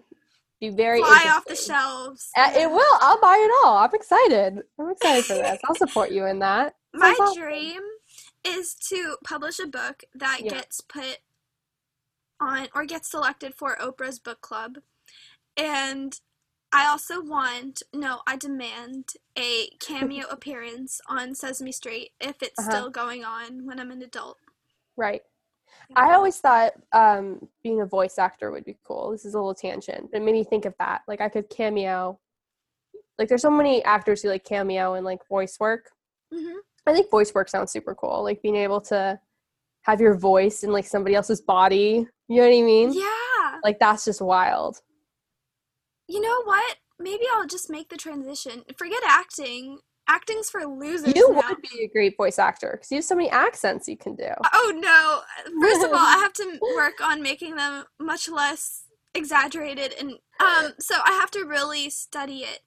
be 0.59 0.69
very 0.69 0.99
Fly 1.01 1.31
off 1.33 1.45
the 1.45 1.55
shelves. 1.55 2.29
Uh, 2.35 2.51
it 2.55 2.69
will. 2.69 2.97
I'll 3.01 3.19
buy 3.21 3.35
it 3.37 3.65
all. 3.65 3.77
I'm 3.77 3.93
excited. 3.93 4.59
I'm 4.79 4.89
excited 4.91 5.25
for 5.25 5.35
this. 5.35 5.59
I'll 5.65 5.75
support 5.75 6.11
you 6.11 6.25
in 6.25 6.39
that. 6.39 6.75
My 6.93 7.15
awesome. 7.19 7.41
dream 7.41 7.81
is 8.45 8.73
to 8.89 9.15
publish 9.23 9.59
a 9.59 9.67
book 9.67 10.03
that 10.15 10.41
Yeah. 10.43 10.51
gets 10.51 10.81
put 10.81 11.19
on 12.39 12.67
or 12.73 12.85
gets 12.85 13.09
selected 13.09 13.53
for 13.55 13.75
Oprah's 13.77 14.19
book 14.19 14.41
club. 14.41 14.79
And 15.57 16.19
I 16.71 16.87
also 16.87 17.21
want, 17.21 17.83
no, 17.93 18.21
I 18.27 18.35
demand 18.35 19.13
a 19.37 19.69
cameo 19.79 20.27
appearance 20.31 21.01
on 21.07 21.35
Sesame 21.35 21.71
Street 21.71 22.11
if 22.19 22.41
it's 22.41 22.59
Uh-huh. 22.59 22.69
still 22.69 22.89
going 22.89 23.23
on 23.23 23.65
when 23.65 23.79
I'm 23.79 23.91
an 23.91 24.01
adult. 24.01 24.37
Right. 24.97 25.21
I 25.95 26.13
always 26.13 26.37
thought 26.37 26.73
um, 26.93 27.47
being 27.63 27.81
a 27.81 27.85
voice 27.85 28.17
actor 28.19 28.51
would 28.51 28.65
be 28.65 28.77
cool. 28.83 29.11
This 29.11 29.25
is 29.25 29.33
a 29.33 29.37
little 29.37 29.55
tangent, 29.55 30.09
but 30.11 30.21
it 30.21 30.23
made 30.23 30.33
me 30.33 30.43
think 30.43 30.65
of 30.65 30.75
that. 30.79 31.01
Like 31.07 31.21
I 31.21 31.29
could 31.29 31.49
cameo. 31.49 32.19
Like 33.17 33.27
there's 33.27 33.41
so 33.41 33.49
many 33.51 33.83
actors 33.83 34.21
who 34.21 34.29
like 34.29 34.45
cameo 34.45 34.93
and 34.93 35.05
like 35.05 35.27
voice 35.27 35.57
work. 35.59 35.89
hmm 36.33 36.57
I 36.85 36.93
think 36.93 37.11
voice 37.11 37.33
work 37.35 37.49
sounds 37.49 37.71
super 37.71 37.93
cool. 37.93 38.23
Like 38.23 38.41
being 38.41 38.55
able 38.55 38.81
to 38.81 39.19
have 39.83 40.01
your 40.01 40.15
voice 40.15 40.63
in 40.63 40.71
like 40.71 40.85
somebody 40.87 41.15
else's 41.15 41.41
body. 41.41 42.07
You 42.27 42.35
know 42.37 42.47
what 42.47 42.57
I 42.57 42.61
mean? 42.61 42.93
Yeah. 42.93 43.59
Like 43.63 43.79
that's 43.79 44.05
just 44.05 44.21
wild. 44.21 44.77
You 46.07 46.21
know 46.21 46.43
what? 46.45 46.77
Maybe 46.97 47.23
I'll 47.33 47.45
just 47.47 47.69
make 47.69 47.89
the 47.89 47.97
transition. 47.97 48.63
Forget 48.77 49.01
acting. 49.07 49.79
Acting's 50.09 50.49
for 50.49 50.65
losers 50.65 51.15
You 51.15 51.31
now. 51.31 51.41
would 51.47 51.61
be 51.61 51.83
a 51.83 51.87
great 51.87 52.17
voice 52.17 52.39
actor 52.39 52.71
because 52.73 52.91
you 52.91 52.97
have 52.97 53.05
so 53.05 53.15
many 53.15 53.29
accents 53.29 53.87
you 53.87 53.95
can 53.95 54.15
do. 54.15 54.27
Oh 54.53 54.73
no! 54.75 55.21
First 55.61 55.83
of 55.85 55.91
all, 55.91 55.97
I 55.97 56.17
have 56.23 56.33
to 56.33 56.59
work 56.75 56.99
on 57.01 57.21
making 57.21 57.55
them 57.55 57.85
much 57.99 58.27
less 58.27 58.83
exaggerated, 59.13 59.93
and 59.99 60.11
um, 60.39 60.73
so 60.79 60.95
I 61.05 61.11
have 61.11 61.29
to 61.31 61.45
really 61.45 61.89
study 61.89 62.39
it 62.39 62.59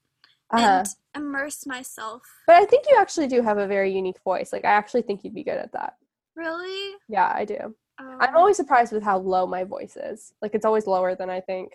Uh-huh. 0.51 0.85
and 0.85 0.87
immerse 1.17 1.67
myself. 1.67 2.23
But 2.47 2.57
I 2.57 2.65
think 2.65 2.87
you 2.89 2.97
actually 2.99 3.27
do 3.27 3.43
have 3.43 3.59
a 3.59 3.67
very 3.67 3.93
unique 3.93 4.21
voice. 4.25 4.53
Like 4.53 4.65
I 4.65 4.71
actually 4.71 5.03
think 5.03 5.25
you'd 5.25 5.35
be 5.35 5.45
good 5.45 5.59
at 5.59 5.73
that. 5.73 5.95
Really? 6.37 6.95
Yeah, 7.09 7.31
I 7.35 7.45
do. 7.45 7.75
Um, 7.99 8.19
I'm 8.21 8.37
always 8.37 8.57
surprised 8.57 8.93
with 8.93 9.03
how 9.03 9.19
low 9.19 9.47
my 9.47 9.65
voice 9.65 9.97
is. 9.97 10.33
Like 10.41 10.55
it's 10.55 10.65
always 10.65 10.87
lower 10.87 11.15
than 11.15 11.29
I 11.29 11.41
think. 11.41 11.75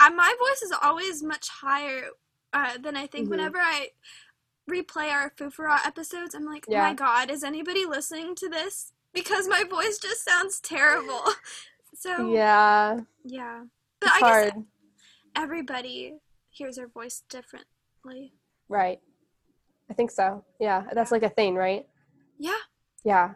uh, 0.00 0.10
my 0.10 0.32
voice 0.38 0.62
is 0.62 0.72
always 0.82 1.22
much 1.22 1.48
higher 1.48 2.08
uh, 2.52 2.78
than 2.78 2.96
I 2.96 3.06
think. 3.06 3.26
Mhm. 3.26 3.30
Whenever 3.30 3.58
I 3.58 3.88
replay 4.68 5.10
our 5.10 5.30
Foofara 5.30 5.78
episodes, 5.86 6.34
I'm 6.34 6.44
like, 6.44 6.66
oh 6.68 6.72
Yeah. 6.72 6.88
my 6.88 6.94
God, 6.94 7.30
is 7.30 7.42
anybody 7.44 7.84
listening 7.86 8.34
to 8.36 8.48
this? 8.48 8.92
Because 9.14 9.48
my 9.48 9.64
voice 9.64 9.98
just 9.98 10.24
sounds 10.24 10.60
terrible. 10.60 11.22
so 11.94 12.32
Yeah, 12.32 13.00
yeah, 13.24 13.62
but 14.00 14.10
it's 14.10 14.16
I 14.16 14.20
guess 14.20 14.52
hard. 14.52 14.64
everybody 15.36 16.14
hears 16.50 16.76
their 16.76 16.88
voice 16.88 17.22
differently. 17.28 18.32
Right. 18.68 19.00
I 19.90 19.94
think 19.94 20.10
so. 20.10 20.44
Yeah, 20.60 20.84
that's 20.92 21.10
like 21.12 21.22
a 21.22 21.30
thing, 21.30 21.54
right? 21.54 21.86
Yeah. 22.38 22.58
Yeah. 23.04 23.30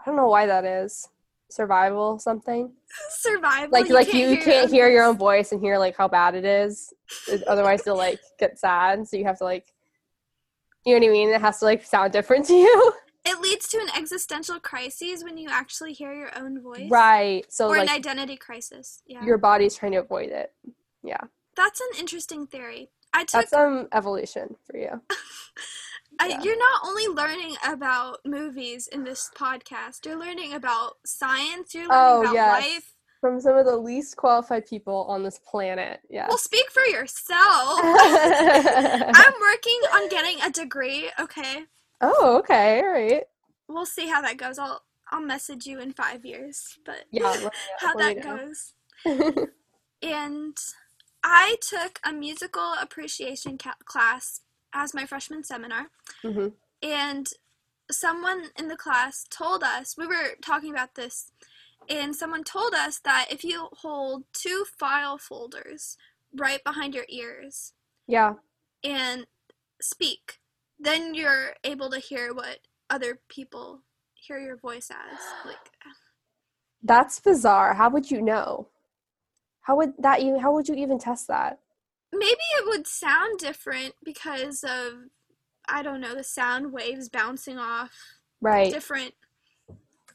I 0.00 0.04
don't 0.06 0.16
know 0.16 0.28
why 0.28 0.46
that 0.46 0.64
is. 0.64 1.08
Survival 1.50 2.18
something. 2.20 2.72
survival. 3.10 3.70
Like 3.72 3.90
like 3.90 4.14
you 4.14 4.28
hear 4.28 4.36
can't 4.42 4.70
hear 4.70 4.88
your 4.88 5.02
own 5.04 5.18
voice 5.18 5.50
and 5.52 5.60
hear 5.60 5.78
like 5.78 5.96
how 5.96 6.06
bad 6.06 6.36
it 6.36 6.44
is. 6.44 6.92
Otherwise 7.48 7.82
you'll 7.84 7.96
like 7.96 8.20
get 8.38 8.58
sad. 8.58 9.06
So 9.08 9.16
you 9.16 9.24
have 9.24 9.38
to 9.38 9.44
like 9.44 9.72
you 10.84 10.94
know 10.98 11.06
what 11.06 11.10
I 11.10 11.12
mean? 11.12 11.28
It 11.30 11.40
has 11.40 11.58
to 11.60 11.64
like 11.66 11.84
sound 11.84 12.12
different 12.12 12.46
to 12.46 12.54
you. 12.54 12.92
It 13.24 13.38
leads 13.40 13.68
to 13.68 13.78
an 13.78 13.88
existential 13.96 14.58
crisis 14.58 15.22
when 15.22 15.36
you 15.36 15.48
actually 15.50 15.92
hear 15.92 16.12
your 16.14 16.30
own 16.38 16.62
voice. 16.62 16.90
right. 16.90 17.44
So 17.52 17.68
Or 17.68 17.76
an 17.76 17.88
identity 17.90 18.36
crisis. 18.36 19.02
Yeah. 19.06 19.24
your 19.24 19.36
body's 19.38 19.76
trying 19.76 19.92
to 19.92 19.98
avoid 19.98 20.30
it. 20.30 20.52
Yeah. 21.02 21.20
That's 21.56 21.80
an 21.80 21.88
interesting 21.98 22.46
theory. 22.46 22.90
I 23.12 23.24
took. 23.24 23.32
That's 23.42 23.52
um 23.52 23.88
evolution 23.92 24.56
for 24.64 24.78
you. 24.78 25.02
I, 26.18 26.28
yeah. 26.28 26.42
You're 26.42 26.58
not 26.58 26.80
only 26.84 27.08
learning 27.08 27.56
about 27.66 28.18
movies 28.26 28.86
in 28.88 29.04
this 29.04 29.30
podcast. 29.36 30.04
You're 30.04 30.18
learning 30.18 30.52
about 30.52 30.94
science. 31.06 31.74
You're 31.74 31.88
learning 31.88 31.96
Oh, 31.98 32.20
about 32.22 32.34
yes. 32.34 32.62
life. 32.62 32.92
From 33.20 33.40
some 33.40 33.56
of 33.56 33.66
the 33.66 33.76
least 33.76 34.16
qualified 34.16 34.66
people 34.66 35.04
on 35.08 35.22
this 35.22 35.38
planet. 35.38 36.00
Yeah. 36.08 36.26
Well, 36.28 36.38
speak 36.38 36.70
for 36.70 36.82
yourself. 36.84 37.80
I'm 37.82 39.34
working 39.40 39.80
on 39.94 40.08
getting 40.08 40.40
a 40.42 40.50
degree. 40.50 41.10
Okay, 41.20 41.64
oh, 42.00 42.38
okay. 42.38 42.80
All 42.80 42.88
right. 42.88 43.24
we'll 43.68 43.84
see 43.86 44.08
how 44.08 44.22
that 44.22 44.38
goes. 44.38 44.58
I'll 44.58 44.82
I'll 45.10 45.20
message 45.20 45.66
you 45.66 45.80
in 45.80 45.92
five 45.92 46.24
years, 46.24 46.78
but 46.86 47.04
Yeah. 47.10 47.30
me 47.32 47.48
how 47.80 47.94
that 47.96 48.22
goes. 48.22 48.72
and 50.02 50.56
I 51.22 51.56
took 51.60 52.00
a 52.04 52.12
musical 52.12 52.72
appreciation 52.80 53.58
ca- 53.58 53.74
class 53.84 54.40
as 54.72 54.94
my 54.94 55.04
freshman 55.04 55.44
seminar, 55.44 55.88
Mhm. 56.24 56.52
and 56.82 57.28
someone 57.90 58.44
in 58.56 58.68
the 58.68 58.76
class 58.76 59.26
told 59.28 59.62
us 59.64 59.96
we 59.98 60.06
were 60.06 60.36
talking 60.40 60.70
about 60.70 60.94
this, 60.94 61.32
and 61.88 62.14
someone 62.14 62.44
told 62.44 62.74
us 62.74 62.98
that 63.00 63.26
if 63.30 63.44
you 63.44 63.68
hold 63.78 64.24
two 64.32 64.64
file 64.78 65.18
folders 65.18 65.96
right 66.34 66.62
behind 66.64 66.94
your 66.94 67.06
ears 67.08 67.72
Yeah. 68.06 68.34
and 68.84 69.26
speak, 69.80 70.38
then 70.78 71.14
you're 71.14 71.54
able 71.64 71.90
to 71.90 71.98
hear 71.98 72.32
what 72.34 72.58
other 72.88 73.20
people 73.28 73.82
hear 74.14 74.38
your 74.38 74.56
voice 74.56 74.90
as. 74.90 75.18
Like, 75.44 75.56
That's 76.82 77.20
bizarre. 77.20 77.74
How 77.74 77.90
would 77.90 78.10
you 78.10 78.22
know? 78.22 78.68
How 79.62 79.76
would 79.76 79.92
that 79.98 80.22
you 80.22 80.38
how 80.38 80.52
would 80.52 80.68
you 80.68 80.74
even 80.74 80.98
test 80.98 81.28
that? 81.28 81.58
maybe 82.12 82.40
it 82.58 82.66
would 82.66 82.88
sound 82.88 83.38
different 83.38 83.94
because 84.04 84.64
of 84.64 84.94
I 85.68 85.82
don't 85.84 86.00
know 86.00 86.14
the 86.16 86.24
sound 86.24 86.72
waves 86.72 87.08
bouncing 87.08 87.56
off 87.58 87.92
Right. 88.40 88.72
different. 88.72 89.14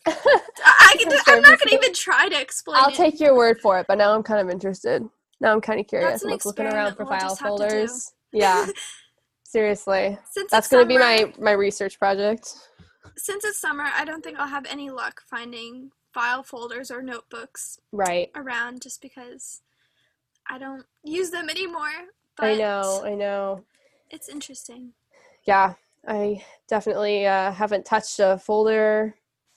I, 0.07 0.95
can, 0.99 1.11
I'm 1.27 1.41
not 1.41 1.59
going 1.59 1.69
to 1.69 1.75
even 1.75 1.93
try 1.93 2.29
to 2.29 2.39
explain 2.39 2.77
I'll 2.79 2.89
it. 2.89 2.95
take 2.95 3.19
your 3.19 3.35
word 3.35 3.59
for 3.59 3.79
it, 3.79 3.85
but 3.87 3.97
now 3.97 4.13
I'm 4.13 4.23
kind 4.23 4.39
of 4.39 4.49
interested. 4.49 5.03
Now 5.41 5.51
I'm 5.53 5.61
kind 5.61 5.79
of 5.79 5.87
curious. 5.87 6.23
I'm 6.23 6.31
looking 6.31 6.65
around 6.67 6.95
for 6.95 7.05
we'll 7.05 7.17
file 7.17 7.29
just 7.29 7.41
have 7.41 7.55
to 7.57 7.63
do. 7.63 7.69
folders. 7.69 8.11
Yeah. 8.31 8.65
Seriously. 9.43 10.17
since 10.31 10.51
That's 10.51 10.67
going 10.67 10.83
to 10.83 10.87
be 10.87 10.97
my 10.97 11.31
my 11.39 11.51
research 11.51 11.97
project. 11.97 12.53
Since 13.15 13.45
it's 13.45 13.59
summer, 13.59 13.85
I 13.95 14.03
don't 14.03 14.21
think 14.21 14.37
I'll 14.37 14.47
have 14.47 14.65
any 14.69 14.89
luck 14.89 15.21
finding 15.29 15.91
file 16.13 16.43
folders 16.43 16.91
or 16.91 17.01
notebooks 17.01 17.79
Right. 17.93 18.29
around 18.35 18.81
just 18.81 19.01
because 19.01 19.61
I 20.49 20.57
don't 20.57 20.83
use 21.05 21.29
them 21.29 21.49
anymore. 21.49 21.91
But 22.35 22.45
I 22.47 22.55
know. 22.55 23.03
I 23.05 23.15
know. 23.15 23.63
It's 24.09 24.27
interesting. 24.27 24.91
Yeah. 25.45 25.75
I 26.05 26.43
definitely 26.67 27.25
uh, 27.25 27.51
haven't 27.53 27.85
touched 27.85 28.19
a 28.19 28.37
folder 28.37 29.15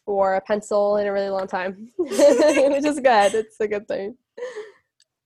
or 0.09 0.35
a 0.37 0.41
pencil 0.41 0.97
in 0.97 1.07
a 1.07 1.13
really 1.13 1.29
long 1.29 1.47
time, 1.47 1.91
which 1.99 2.11
is 2.85 2.99
good. 3.01 3.35
It's 3.35 3.61
a 3.61 3.69
good 3.69 3.87
thing. 3.87 4.17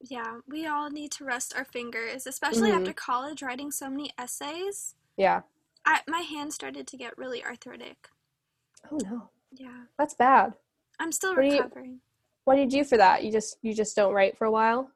Yeah, 0.01 0.38
we 0.49 0.66
all 0.66 0.90
need 0.90 1.12
to 1.12 1.25
rest 1.25 1.55
our 1.57 1.64
fingers, 1.64 2.27
especially 2.27 2.71
Mhm. 2.71 2.81
after 2.81 2.92
college, 2.92 3.42
writing 3.42 3.71
so 3.71 3.88
many 3.88 4.11
essays. 4.18 4.97
Yeah. 5.16 5.42
I, 5.87 6.01
my 6.09 6.21
hand 6.21 6.53
started 6.53 6.87
to 6.88 6.97
get 6.97 7.16
really 7.16 7.45
arthritic. 7.45 8.09
Oh 8.90 8.99
no, 9.05 9.31
Yeah, 9.53 9.85
that's 9.97 10.14
bad. 10.14 10.55
I'm 10.99 11.12
still 11.12 11.35
What 11.37 11.42
do 11.42 11.47
you- 11.49 11.57
recovering. 11.62 12.01
What 12.45 12.57
do 12.57 12.62
you 12.62 12.68
do 12.68 12.83
for 12.83 12.97
that? 12.97 13.23
You 13.23 13.31
just 13.31 13.59
you 13.62 13.73
just 13.73 13.95
don't 13.95 14.12
write 14.12 14.37
for 14.37 14.47
a 14.47 14.51
while. 14.51 14.90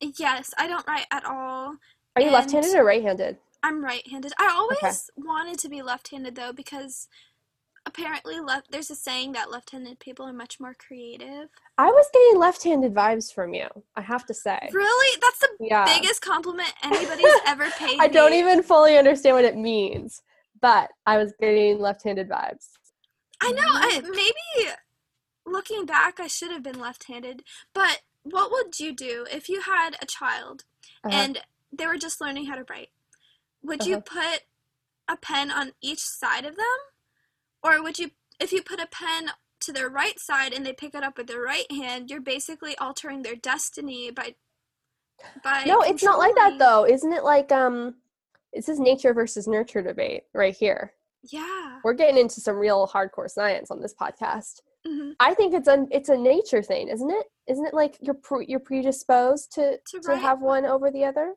Yes, 0.00 0.52
I 0.58 0.66
don't 0.66 0.86
write 0.88 1.06
at 1.12 1.24
all. 1.24 1.76
Are 2.16 2.22
you 2.22 2.30
left-handed 2.30 2.74
or 2.74 2.82
right-handed? 2.84 3.38
I'm 3.62 3.84
right-handed. 3.84 4.32
I 4.36 4.48
always 4.48 5.08
wanted 5.16 5.60
to 5.60 5.68
be 5.68 5.80
left-handed 5.80 6.34
though 6.34 6.52
because 6.52 7.06
apparently 7.86 8.38
left 8.40 8.70
there's 8.70 8.90
a 8.90 8.94
saying 8.94 9.32
that 9.32 9.50
left-handed 9.50 9.98
people 9.98 10.26
are 10.26 10.32
much 10.32 10.60
more 10.60 10.74
creative. 10.74 11.48
I 11.78 11.86
was 11.86 12.06
getting 12.12 12.40
left-handed 12.40 12.94
vibes 12.94 13.32
from 13.32 13.54
you. 13.54 13.66
I 13.96 14.00
have 14.02 14.24
to 14.26 14.34
say. 14.34 14.58
Really? 14.72 15.18
That's 15.20 15.38
the 15.40 15.48
Yeah. 15.60 15.84
biggest 15.84 16.20
compliment 16.22 16.72
anybody's 16.82 17.32
ever 17.46 17.70
paid 17.70 17.98
I 18.00 18.08
don't 18.08 18.34
even 18.34 18.62
fully 18.62 18.96
understand 18.96 19.36
what 19.36 19.44
it 19.44 19.56
means, 19.56 20.22
but 20.60 20.90
I 21.06 21.18
was 21.18 21.32
getting 21.40 21.80
left-handed 21.80 22.28
vibes. 22.28 22.68
I 23.40 23.50
know. 23.52 23.62
I, 23.66 24.00
maybe 24.02 24.70
looking 25.44 25.84
back, 25.84 26.20
I 26.20 26.28
should 26.28 26.52
have 26.52 26.62
been 26.62 26.78
left-handed. 26.80 27.42
But 27.74 28.02
what 28.22 28.52
would 28.52 28.78
you 28.78 28.94
do 28.94 29.26
if 29.30 29.48
you 29.48 29.62
had 29.62 29.96
a 30.00 30.06
child 30.06 30.64
Uh-huh. 31.04 31.16
and 31.16 31.40
they 31.72 31.86
were 31.86 31.98
just 31.98 32.20
learning 32.20 32.46
how 32.46 32.54
to 32.54 32.64
write? 32.70 32.90
Would 33.64 33.84
you 33.86 34.00
put 34.00 34.42
a 35.08 35.16
pen 35.16 35.50
on 35.50 35.72
each 35.80 36.00
side 36.00 36.44
of 36.44 36.56
them, 36.56 36.66
or 37.62 37.82
would 37.82 37.98
you, 37.98 38.10
if 38.40 38.52
you 38.52 38.62
put 38.62 38.80
a 38.80 38.86
pen 38.86 39.30
to 39.60 39.72
their 39.72 39.88
right 39.88 40.18
side 40.18 40.52
and 40.52 40.66
they 40.66 40.72
pick 40.72 40.94
it 40.94 41.04
up 41.04 41.16
with 41.16 41.28
their 41.28 41.40
right 41.40 41.70
hand, 41.70 42.10
you're 42.10 42.20
basically 42.20 42.76
altering 42.78 43.22
their 43.22 43.36
destiny 43.36 44.10
by. 44.10 44.34
By 45.44 45.64
no, 45.64 45.82
it's 45.82 46.02
not 46.02 46.18
like 46.18 46.34
that 46.34 46.58
though. 46.58 46.84
Isn't 46.84 47.12
it 47.12 47.22
like 47.22 47.52
um 47.52 47.94
it's 48.52 48.66
this 48.66 48.80
nature 48.80 49.14
versus 49.14 49.46
nurture 49.46 49.82
debate 49.82 50.24
right 50.34 50.54
here. 50.54 50.94
Yeah. 51.30 51.78
We're 51.84 51.92
getting 51.94 52.18
into 52.18 52.40
some 52.40 52.56
real 52.56 52.88
hardcore 52.88 53.30
science 53.30 53.70
on 53.70 53.80
this 53.80 53.94
podcast. 53.94 54.60
hmm 54.84 55.12
I 55.20 55.34
think 55.34 55.54
it's 55.54 55.68
a 55.68 55.86
it's 55.92 56.08
a 56.08 56.16
nature 56.16 56.62
thing, 56.62 56.88
isn't 56.88 57.10
it? 57.10 57.26
Isn't 57.46 57.66
it 57.66 57.74
like 57.74 57.98
you're 58.00 58.14
pre- 58.14 58.46
you're 58.48 58.58
predisposed 58.58 59.52
to 59.52 59.78
To 59.92 60.00
to 60.00 60.16
have 60.16 60.40
one 60.40 60.64
over 60.64 60.90
the 60.90 61.04
other? 61.04 61.34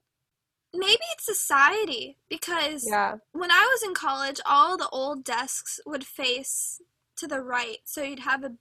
Maybe 0.77 1.01
it's 1.13 1.25
society 1.25 2.17
because 2.29 2.87
Yeah. 2.87 3.17
when 3.31 3.51
I 3.51 3.67
was 3.71 3.83
in 3.83 3.93
college, 3.93 4.39
all 4.45 4.77
the 4.77 4.89
old 4.89 5.23
desks 5.23 5.79
would 5.85 6.05
face 6.05 6.81
to 7.17 7.27
the 7.27 7.41
right, 7.41 7.79
so 7.85 8.01
you'd 8.03 8.19
have 8.19 8.43
a 8.43 8.57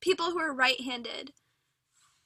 people 0.00 0.30
who 0.30 0.38
are 0.38 0.52
right-handed 0.54 1.32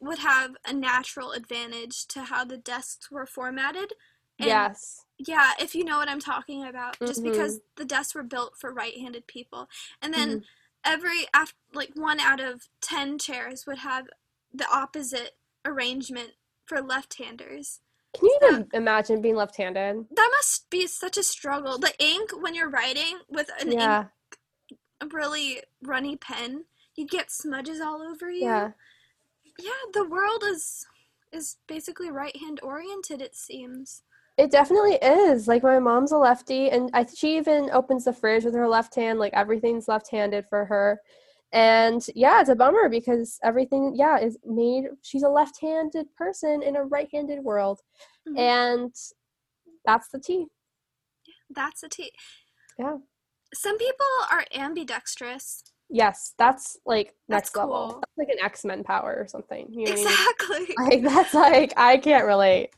would 0.00 0.18
have 0.18 0.56
a 0.64 0.72
natural 0.72 1.32
advantage 1.32 2.06
to 2.08 2.24
how 2.24 2.44
the 2.44 2.58
desks 2.58 3.10
were 3.10 3.26
formatted. 3.26 3.92
And 4.38 4.46
yes. 4.48 5.04
Yeah, 5.18 5.52
if 5.60 5.74
you 5.74 5.84
know 5.84 5.98
what 5.98 6.08
I'm 6.08 6.20
talking 6.20 6.64
about, 6.64 6.98
just 6.98 7.22
Mhm. 7.22 7.30
because 7.32 7.60
the 7.76 7.84
desks 7.84 8.14
were 8.14 8.24
built 8.24 8.56
for 8.58 8.72
right-handed 8.72 9.26
people, 9.26 9.68
and 10.02 10.12
then 10.12 10.40
Mhm. 10.40 10.44
every 10.84 11.26
af- 11.32 11.54
like 11.72 11.92
one 11.94 12.18
out 12.20 12.40
of 12.40 12.68
ten 12.80 13.18
chairs 13.18 13.66
would 13.66 13.78
have 13.78 14.08
the 14.52 14.68
opposite 14.68 15.38
arrangement 15.64 16.34
for 16.66 16.82
left-handers. 16.82 17.80
Can 18.14 18.27
you 18.27 18.38
even 18.42 18.68
imagine 18.72 19.20
being 19.20 19.37
left-handed? 19.37 20.07
That 20.14 20.31
must 20.38 20.70
be 20.70 20.87
such 20.87 21.16
a 21.16 21.22
struggle. 21.22 21.79
The 21.79 21.92
ink 21.98 22.31
when 22.40 22.55
you're 22.55 22.70
writing 22.70 23.18
with 23.29 23.50
an 23.61 23.72
ink 23.72 23.81
yeah. 23.81 24.05
a 25.00 25.07
really 25.07 25.62
runny 25.83 26.16
pen, 26.16 26.64
you 26.94 27.07
get 27.07 27.31
smudges 27.31 27.81
all 27.81 28.03
over 28.03 28.31
you. 28.31 28.44
Yeah. 28.44 28.70
Yeah, 29.59 29.70
the 29.92 30.05
world 30.05 30.42
is 30.44 30.87
is 31.33 31.57
basically 31.66 32.11
right 32.11 32.37
hand 32.37 32.61
oriented. 32.62 33.20
It 33.20 33.35
seems. 33.35 34.03
It 34.37 34.50
definitely 34.50 34.98
is. 35.00 35.46
Like 35.46 35.62
my 35.62 35.79
mom's 35.79 36.12
a 36.12 36.18
lefty, 36.18 36.70
and 36.70 36.90
I 36.92 37.07
she 37.12 37.37
even 37.37 37.70
opens 37.72 38.05
the 38.05 38.12
fridge 38.12 38.44
with 38.44 38.55
her 38.55 38.68
left 38.68 38.94
hand. 38.94 39.18
Like 39.18 39.33
everything's 39.35 39.88
left-handed 39.88 40.46
for 40.46 40.64
her, 40.64 41.00
and 41.54 42.04
yeah, 42.14 42.40
it's 42.40 42.50
a 42.50 42.54
bummer 42.54 42.88
because 42.90 43.38
everything, 43.42 43.94
yeah, 43.96 44.18
is 44.18 44.36
made. 44.44 44.84
She's 45.02 45.22
a 45.22 45.28
left-handed 45.28 46.14
person 46.16 46.62
in 46.62 46.76
a 46.76 46.82
right-handed 46.84 47.42
world, 47.42 47.80
Mhm. 48.28 48.38
and 48.38 48.94
that's 49.86 50.08
the 50.08 50.18
tea. 50.18 50.46
That's 51.50 51.82
a 51.82 51.88
T. 51.88 52.12
Yeah. 52.78 52.96
Some 53.54 53.78
people 53.78 54.06
are 54.32 54.44
ambidextrous. 54.54 55.62
Yes, 55.90 56.34
that's 56.38 56.76
like 56.86 57.14
That's 57.28 57.48
next 57.50 57.56
level. 57.56 57.72
cool. 57.90 58.00
That's 58.00 58.18
like 58.18 58.28
an 58.36 58.44
X-Men 58.44 58.82
power 58.82 59.14
or 59.20 59.28
something. 59.28 59.66
You 59.70 59.84
know 59.84 59.92
Exactly. 59.92 60.74
I 60.78 60.82
mean? 60.88 60.90
Like 60.90 61.14
that's 61.14 61.34
like 61.34 61.72
I 61.76 61.98
can't 61.98 62.24
relate. 62.26 62.70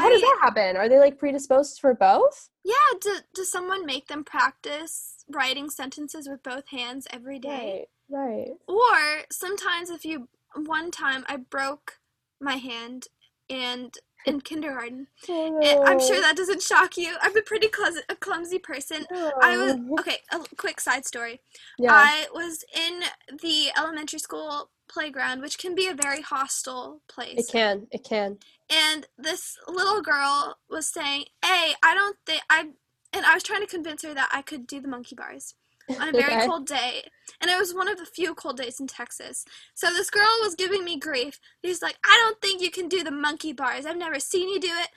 How 0.00 0.08
does 0.10 0.20
that 0.20 0.38
happen? 0.42 0.76
Are 0.76 0.88
they 0.88 0.98
like 0.98 1.18
predisposed 1.18 1.80
for 1.80 1.94
both? 1.94 2.48
yeah. 2.64 2.74
Do, 3.00 3.16
does 3.34 3.50
someone 3.50 3.84
make 3.86 4.08
them 4.08 4.24
practice 4.24 5.24
writing 5.30 5.68
sentences 5.70 6.28
with 6.28 6.42
both 6.42 6.68
hands 6.68 7.06
every 7.10 7.38
day? 7.38 7.86
Right. 8.08 8.18
Right. 8.28 8.50
Or 8.68 9.24
sometimes 9.30 9.90
if 9.90 10.04
you 10.04 10.28
one 10.54 10.90
time 10.90 11.24
I 11.28 11.36
broke 11.38 11.98
my 12.40 12.56
hand 12.56 13.06
and 13.50 13.94
in 14.26 14.40
kindergarten. 14.50 15.08
Oh, 15.28 15.60
And 15.62 15.88
I'm 15.88 16.00
sure 16.00 16.16
oh. 16.16 16.20
that 16.20 16.36
doesn't 16.36 16.62
shock 16.62 16.96
you. 16.96 17.14
I'm 17.22 17.36
a 17.36 17.42
pretty 17.42 17.68
clumsy, 17.68 18.00
a 18.08 18.16
clumsy 18.16 18.58
person. 18.58 19.04
I 19.42 19.56
was 19.56 19.76
Oh. 19.90 19.96
okay. 20.00 20.16
A 20.32 20.40
quick 20.56 20.80
side 20.80 21.04
story. 21.04 21.40
Yeah. 21.78 21.92
I 21.92 22.26
was 22.32 22.64
in 22.74 23.02
the 23.42 23.68
elementary 23.76 24.18
school 24.18 24.70
playground, 24.88 25.40
which 25.42 25.58
can 25.58 25.74
be 25.74 25.88
a 25.88 25.94
very 25.94 26.22
hostile 26.22 27.02
place. 27.08 27.38
It 27.38 27.48
can. 27.50 27.86
It 27.90 28.04
can. 28.04 28.38
And 28.70 29.06
this 29.18 29.58
little 29.68 30.02
girl 30.02 30.58
was 30.68 30.86
saying, 30.86 31.26
"Hey, 31.44 31.74
I 31.82 31.94
don't 31.94 32.16
think 32.26 32.42
I." 32.50 32.70
And 33.12 33.24
I 33.26 33.34
was 33.34 33.42
trying 33.42 33.60
to 33.60 33.66
convince 33.66 34.02
her 34.02 34.14
that 34.14 34.30
I 34.32 34.42
could 34.42 34.66
do 34.66 34.80
the 34.80 34.88
monkey 34.88 35.14
bars 35.14 35.54
on 36.00 36.08
a 36.08 36.12
very 36.14 36.32
Okay. 36.32 36.46
cold 36.46 36.66
day. 36.66 37.04
And 37.40 37.50
it 37.50 37.58
was 37.58 37.74
one 37.74 37.88
of 37.88 37.98
the 37.98 38.06
few 38.06 38.34
cold 38.34 38.56
days 38.56 38.80
in 38.80 38.86
Texas. 38.88 39.44
So 39.74 39.90
this 39.90 40.10
girl 40.10 40.26
was 40.42 40.54
giving 40.56 40.84
me 40.84 40.98
grief. 40.98 41.38
She's 41.64 41.82
like, 41.82 41.96
I 42.04 42.18
don't 42.22 42.40
think 42.40 42.60
you 42.62 42.70
can 42.70 42.88
do 42.88 43.04
the 43.04 43.10
monkey 43.12 43.52
bars. 43.52 43.86
I've 43.86 43.96
never 43.96 44.18
seen 44.18 44.48
you 44.48 44.58
do 44.60 44.70
it. 44.70 44.88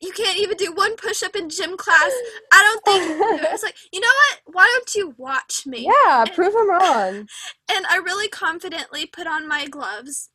You 0.00 0.12
can't 0.12 0.38
even 0.38 0.56
do 0.56 0.72
one 0.72 0.96
push 0.96 1.22
up 1.22 1.36
in 1.36 1.50
gym 1.50 1.76
class. 1.76 2.22
I 2.52 2.62
don't 2.62 2.84
think. 2.84 3.12
It's 3.52 3.62
like, 3.62 3.76
you 3.92 4.00
know 4.00 4.08
what? 4.08 4.54
Why 4.54 4.66
don't 4.66 4.94
you 4.94 5.14
watch 5.16 5.66
me? 5.66 5.86
Yeah, 6.06 6.26
prove 6.26 6.52
them 6.52 6.70
wrong. 6.70 7.28
And 7.72 7.86
I 7.86 7.96
really 7.98 8.28
confidently 8.28 9.06
put 9.06 9.26
on 9.26 9.48
my 9.48 9.66
gloves, 9.66 10.30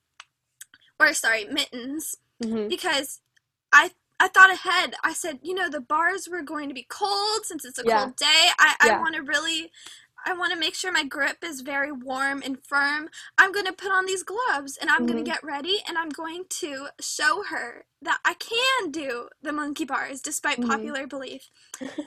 or 1.00 1.14
sorry, 1.14 1.46
mittens, 1.46 2.16
hmm 2.42 2.70
because 2.70 3.22
I 3.74 3.92
I 4.20 4.30
thought 4.30 4.52
ahead. 4.54 4.96
I 5.04 5.14
said, 5.14 5.40
you 5.44 5.54
know, 5.54 5.70
the 5.70 5.82
bars 5.82 6.28
were 6.32 6.42
going 6.42 6.70
to 6.70 6.76
be 6.76 6.88
cold 6.90 7.46
since 7.46 7.66
it's 7.66 7.80
a 7.80 7.84
Yeah. 7.84 8.06
cold 8.06 8.16
day. 8.18 8.48
I, 8.60 8.76
I 8.82 8.94
want 8.98 9.16
to 9.16 9.22
really, 9.22 9.72
I 10.26 10.34
want 10.34 10.52
to 10.54 10.60
make 10.60 10.74
sure 10.76 10.92
my 10.92 11.04
grip 11.04 11.38
is 11.44 11.62
very 11.62 11.92
warm 11.92 12.42
and 12.44 12.58
firm. 12.66 13.10
I'm 13.38 13.52
going 13.52 13.66
to 13.68 13.74
put 13.74 13.92
on 13.92 14.06
these 14.06 14.24
gloves 14.24 14.78
and 14.78 14.90
I'm 14.90 15.06
going 15.06 15.20
Mhm. 15.20 15.26
to 15.26 15.32
get 15.32 15.44
ready 15.44 15.84
and 15.88 15.98
I'm 15.98 16.10
going 16.10 16.46
to 16.62 16.88
show 17.00 17.44
her 17.44 17.86
that 18.02 18.20
I 18.26 18.34
can 18.34 18.92
do 18.92 19.30
the 19.42 19.52
monkey 19.52 19.86
bars 19.86 20.22
despite 20.22 20.60
Mhm. 20.60 20.68
popular 20.68 21.08
belief. 21.08 21.50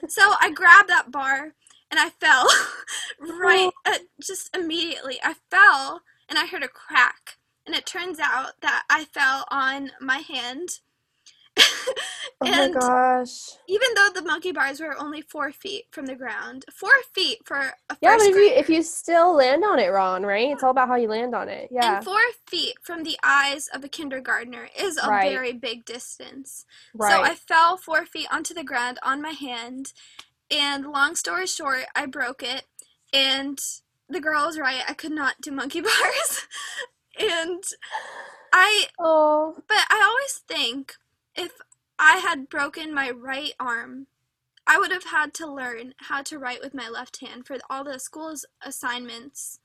so 0.09 0.35
I 0.40 0.50
grabbed 0.50 0.88
that 0.88 1.11
bar 1.12 1.54
and 1.90 2.00
I 2.00 2.11
fell 2.11 2.46
right 3.20 3.70
uh, 3.87 3.98
just 4.20 4.54
immediately. 4.57 5.18
I 5.22 5.35
fell 5.50 6.02
and 6.28 6.38
I 6.38 6.46
heard 6.46 6.62
a 6.64 6.68
crack. 6.68 7.38
And 7.66 7.76
it 7.76 7.85
turns 7.87 8.18
out 8.18 8.61
that 8.62 8.85
I 8.88 9.04
fell 9.04 9.44
on 9.50 9.92
my 10.00 10.18
hand. 10.18 10.81
Oh 12.40 12.47
and 12.47 12.73
my 12.73 12.81
gosh. 12.81 13.51
even 13.68 13.88
though 13.97 14.11
the 14.14 14.23
monkey 14.23 14.53
bars 14.53 14.79
were 14.79 14.97
only 14.97 15.21
four 15.23 15.51
feet 15.51 15.87
from 15.90 16.07
the 16.07 16.14
ground, 16.14 16.64
four 16.73 16.92
feet 17.12 17.38
for 17.44 17.57
a 17.90 17.97
first 17.97 17.99
Yeah, 18.01 18.16
but 18.16 18.27
if 18.29 18.37
you 18.37 18.47
if 18.51 18.68
you 18.68 18.83
still 18.85 19.35
land 19.35 19.64
on 19.64 19.81
it 19.81 19.88
wrong, 19.88 20.23
right? 20.25 20.51
It's 20.53 20.62
all 20.62 20.71
about 20.71 20.87
how 20.87 20.94
you 20.94 21.09
land 21.09 21.35
on 21.35 21.49
it. 21.49 21.68
Yeah. 21.73 21.97
and 21.97 22.05
four 22.05 22.21
feet 22.47 22.77
from 22.81 23.03
the 23.03 23.18
eyes 23.25 23.68
of 23.75 23.83
a 23.83 23.88
kindergartner 23.88 24.68
is 24.79 24.97
a 24.99 25.09
Right. 25.09 25.33
very 25.33 25.53
big 25.53 25.85
distance. 25.85 26.64
right. 26.94 27.11
So 27.12 27.23
I 27.23 27.35
fell 27.35 27.77
four 27.77 28.07
feet 28.07 28.29
onto 28.31 28.55
the 28.55 28.62
ground 28.62 29.01
on 29.03 29.21
my 29.21 29.31
hand, 29.33 29.92
and 30.51 30.87
long 30.87 31.16
story 31.16 31.47
short, 31.49 31.87
I 31.97 32.07
broke 32.07 32.44
it. 32.44 32.66
And 33.12 33.59
the 34.09 34.21
girl 34.21 34.47
was 34.47 34.61
right; 34.61 34.85
I 34.88 34.94
could 34.94 35.12
not 35.12 35.40
do 35.40 35.51
monkey 35.51 35.81
bars. 35.88 36.47
and 37.18 37.64
I, 38.53 38.87
oh. 38.99 39.57
but 39.66 39.87
I 39.90 40.03
always 40.07 40.35
think 40.47 40.94
if 41.38 41.53
I 41.98 42.18
had 42.18 42.48
broken 42.48 42.94
my 42.94 43.11
right 43.11 43.53
arm, 43.59 44.07
I 44.66 44.79
would 44.79 44.92
have 44.92 45.05
had 45.05 45.33
to 45.35 45.51
learn 45.51 45.94
how 45.96 46.22
to 46.22 46.38
write 46.38 46.61
with 46.62 46.74
my 46.74 46.88
left 46.88 47.20
hand 47.20 47.46
for 47.46 47.57
all 47.70 47.85
the 47.85 47.98
school's 47.98 48.44
assignments 48.62 49.61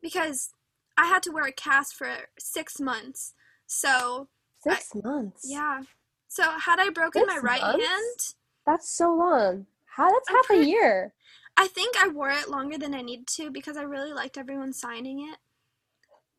because 0.00 0.54
I 0.96 1.06
had 1.06 1.22
to 1.24 1.30
wear 1.30 1.44
a 1.44 1.52
cast 1.52 1.94
for 1.94 2.08
six 2.38 2.80
months. 2.80 3.34
So 3.66 4.28
Six 4.62 4.94
months. 4.94 5.42
yeah. 5.48 5.82
So 6.28 6.42
had 6.58 6.80
I 6.80 6.90
broken 6.90 7.24
my 7.26 7.38
right 7.38 7.60
months? 7.60 7.84
hand, 7.86 8.34
That's 8.66 8.88
so 8.88 9.14
long. 9.14 9.66
How 9.86 10.10
that's 10.10 10.28
I'm 10.30 10.36
half 10.36 10.50
a 10.50 10.64
year. 10.64 11.12
I 11.56 11.66
think 11.66 11.96
I 11.98 12.08
wore 12.08 12.30
it 12.30 12.48
longer 12.48 12.78
than 12.78 12.94
I 12.94 13.02
needed 13.02 13.26
to 13.28 13.50
because 13.50 13.76
I 13.76 13.82
really 13.82 14.12
liked 14.12 14.38
everyone 14.38 14.72
signing 14.72 15.28
it. 15.28 15.38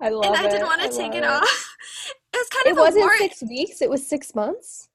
I 0.01 0.09
love 0.09 0.25
and 0.25 0.35
it. 0.35 0.41
I 0.41 0.47
didn't 0.49 0.65
want 0.65 0.81
to 0.81 0.97
take 0.97 1.13
it, 1.13 1.25
off. 1.25 1.75
It 2.51 2.55
was 2.55 2.63
kind 2.63 2.67
It 2.67 2.71
of 2.71 2.77
a 2.77 2.81
wasn't 2.81 3.03
war- 3.05 3.17
six 3.17 3.41
weeks. 3.43 3.81
It 3.81 3.89
was 3.89 4.07
six 4.07 4.33
months. 4.35 4.89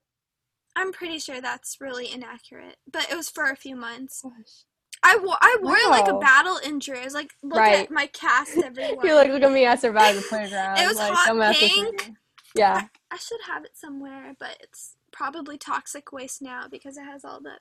I'm 0.77 0.93
pretty 0.93 1.19
sure 1.21 1.41
that's 1.41 1.81
really 1.81 2.13
inaccurate, 2.13 2.77
but 2.91 3.09
it 3.11 3.17
was 3.17 3.29
for 3.31 3.45
a 3.51 3.57
few 3.57 3.77
months. 3.77 4.23
Gosh. 4.23 4.65
I 5.03 5.19
wore 5.23 5.37
I 5.41 5.57
wore 5.63 5.77
it 5.77 5.89
like 5.91 6.09
a 6.09 6.19
battle 6.19 6.59
injury. 6.65 6.99
I 7.01 7.05
was 7.05 7.15
like, 7.15 7.31
look 7.43 7.59
Right. 7.59 7.85
at 7.85 7.91
my 7.91 8.07
cast 8.09 8.57
everywhere. 8.65 9.05
You're 9.07 9.15
like, 9.15 9.31
look 9.31 9.43
at 9.43 9.53
me, 9.53 9.67
I 9.67 9.77
survived 9.77 10.19
the 10.19 10.23
playground. 10.23 10.79
It 10.79 10.89
was 10.89 10.97
like, 10.97 11.13
hot 11.13 11.55
pink. 11.55 12.13
Yeah, 12.57 12.87
I 13.11 13.17
should 13.17 13.41
have 13.47 13.65
it 13.65 13.77
somewhere, 13.77 14.35
but 14.39 14.57
it's 14.61 14.97
probably 15.13 15.59
toxic 15.59 16.13
waste 16.13 16.41
now 16.41 16.67
because 16.71 16.97
it 16.97 17.03
has 17.05 17.25
all 17.25 17.41
the 17.41 17.59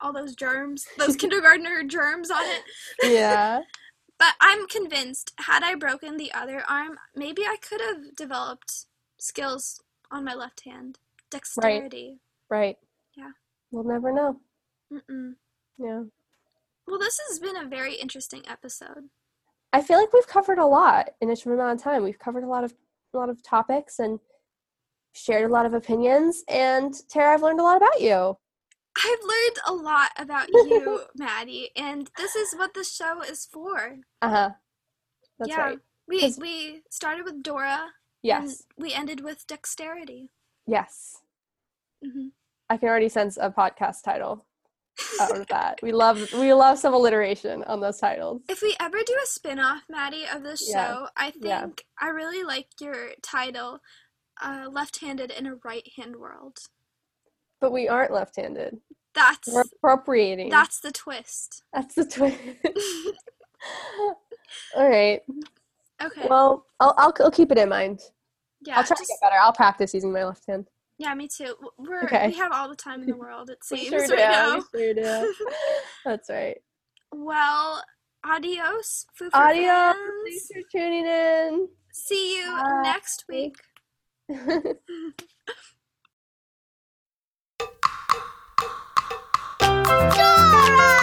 all 0.00 0.12
those 0.12 0.34
germs, 0.34 0.86
those 0.96 1.16
kindergartner 1.22 1.82
germs 1.84 2.30
on 2.30 2.42
it. 2.44 2.62
yeah. 3.12 3.60
But 4.18 4.34
I'm 4.38 4.66
convinced 4.68 5.32
had 5.38 5.62
I 5.62 5.74
broken 5.76 6.18
the 6.18 6.30
other 6.34 6.62
arm, 6.68 6.98
maybe 7.16 7.44
I 7.46 7.56
could 7.56 7.80
have 7.80 8.14
developed 8.14 8.84
skills 9.20 9.82
on 10.10 10.24
my 10.24 10.34
left 10.34 10.64
hand. 10.64 10.98
Dexterity. 11.30 12.18
Right. 12.48 12.76
Yeah. 13.16 13.30
We'll 13.70 13.84
never 13.84 14.12
know. 14.12 14.40
Mm-mm. 14.92 15.34
Yeah. 15.78 16.02
Well, 16.86 16.98
this 16.98 17.20
has 17.28 17.38
been 17.38 17.56
a 17.56 17.68
very 17.68 17.94
interesting 17.94 18.42
episode. 18.48 19.08
I 19.72 19.82
feel 19.82 19.98
like 19.98 20.12
we've 20.12 20.26
covered 20.26 20.58
a 20.58 20.66
lot 20.66 21.10
in 21.20 21.30
a 21.30 21.36
short 21.36 21.54
amount 21.54 21.78
of 21.78 21.84
time. 21.84 22.02
We've 22.02 22.18
covered 22.18 22.42
a 22.42 22.48
lot 22.48 22.64
of 22.64 22.74
a 23.14 23.18
lot 23.18 23.28
of 23.28 23.42
topics 23.42 23.98
and 23.98 24.18
shared 25.14 25.48
a 25.48 25.52
lot 25.52 25.66
of 25.66 25.74
opinions. 25.74 26.42
And 26.48 26.94
Tara, 27.08 27.34
I've 27.34 27.42
learned 27.42 27.60
a 27.60 27.64
lot 27.64 27.76
about 27.76 28.00
you. 28.00 28.36
I've 28.96 29.18
learned 29.22 29.58
a 29.66 29.72
lot 29.72 30.10
about 30.18 30.48
you, 30.52 31.02
Maddie, 31.16 31.70
and 31.76 32.10
this 32.16 32.34
is 32.34 32.54
what 32.54 32.74
the 32.74 32.84
show 32.84 33.22
is 33.22 33.46
for. 33.46 33.98
Uh 34.20 34.28
huh. 34.28 34.50
That's 35.38 35.50
yeah. 35.50 35.60
right. 35.60 35.78
We 36.08 36.34
we 36.38 36.82
started 36.90 37.24
with 37.24 37.42
Dora 37.42 37.90
Yes. 38.22 38.42
and 38.76 38.84
we 38.84 38.92
ended 38.94 39.22
with 39.22 39.46
dexterity. 39.46 40.30
Yes. 40.66 41.18
hmm 42.04 42.28
I 42.68 42.76
can 42.76 42.88
already 42.88 43.08
sense 43.08 43.36
a 43.40 43.50
podcast 43.50 44.02
title 44.04 44.46
out 45.20 45.36
of 45.36 45.46
that. 45.48 45.80
We 45.82 45.90
love 45.92 46.28
we 46.34 46.52
love 46.54 46.78
some 46.78 46.94
alliteration 46.94 47.64
on 47.64 47.80
those 47.80 47.98
titles. 47.98 48.42
If 48.48 48.62
we 48.62 48.76
ever 48.78 48.98
do 49.04 49.16
a 49.22 49.26
spin-off, 49.26 49.82
Maddie, 49.88 50.24
of 50.32 50.42
this 50.44 50.68
Yeah. 50.70 50.86
show, 50.86 51.08
I 51.16 51.30
think 51.32 51.44
Yeah. 51.46 51.66
I 52.00 52.08
really 52.10 52.44
like 52.44 52.68
your 52.80 53.10
title, 53.22 53.80
uh, 54.40 54.68
left-handed 54.70 55.30
in 55.32 55.46
a 55.46 55.56
right-hand 55.64 56.16
world. 56.16 56.58
But 57.60 57.72
we 57.72 57.88
aren't 57.88 58.12
left-handed. 58.12 58.80
That's 59.14 59.48
We're 59.48 59.62
appropriating. 59.62 60.50
that's 60.50 60.78
the 60.80 60.92
twist. 60.92 61.64
That's 61.72 61.94
the 61.96 62.04
twist. 62.04 62.38
All 64.76 64.88
right. 64.88 65.22
Okay. 66.02 66.26
Well, 66.28 66.66
I'll, 66.80 66.94
I'll 66.98 67.12
I'll 67.20 67.30
keep 67.30 67.50
it 67.52 67.58
in 67.58 67.68
mind. 67.68 68.00
yeah. 68.62 68.76
I'll 68.78 68.84
try 68.84 68.96
to 68.96 69.04
get 69.06 69.18
better. 69.20 69.36
I'll 69.40 69.52
practice 69.52 69.94
using 69.94 70.12
my 70.12 70.24
left 70.24 70.44
hand. 70.48 70.66
yeah, 70.98 71.14
me 71.14 71.28
too. 71.28 71.54
We're 71.78 72.04
Okay. 72.04 72.28
we 72.28 72.34
have 72.34 72.52
all 72.52 72.68
the 72.68 72.76
time 72.76 73.02
in 73.02 73.08
the 73.08 73.16
world. 73.16 73.50
It 73.50 73.58
We 73.70 73.78
seems 73.78 73.88
sure 73.90 74.00
right 74.08 74.08
do. 74.08 74.16
now. 74.16 74.54
We 74.74 74.80
sure 74.80 74.94
do. 74.94 75.34
That's 76.04 76.28
right. 76.30 76.58
Well, 77.12 77.82
adios, 78.24 79.06
Foo 79.14 79.28
Adios. 79.32 79.66
fans. 79.66 79.96
Thanks 80.24 80.46
for 80.52 80.78
tuning 80.78 81.06
in. 81.06 81.68
See 81.92 82.36
you 82.38 82.46
Bye. 82.56 82.80
next 82.82 83.24
week. 83.28 83.56
Dora! 89.88 90.99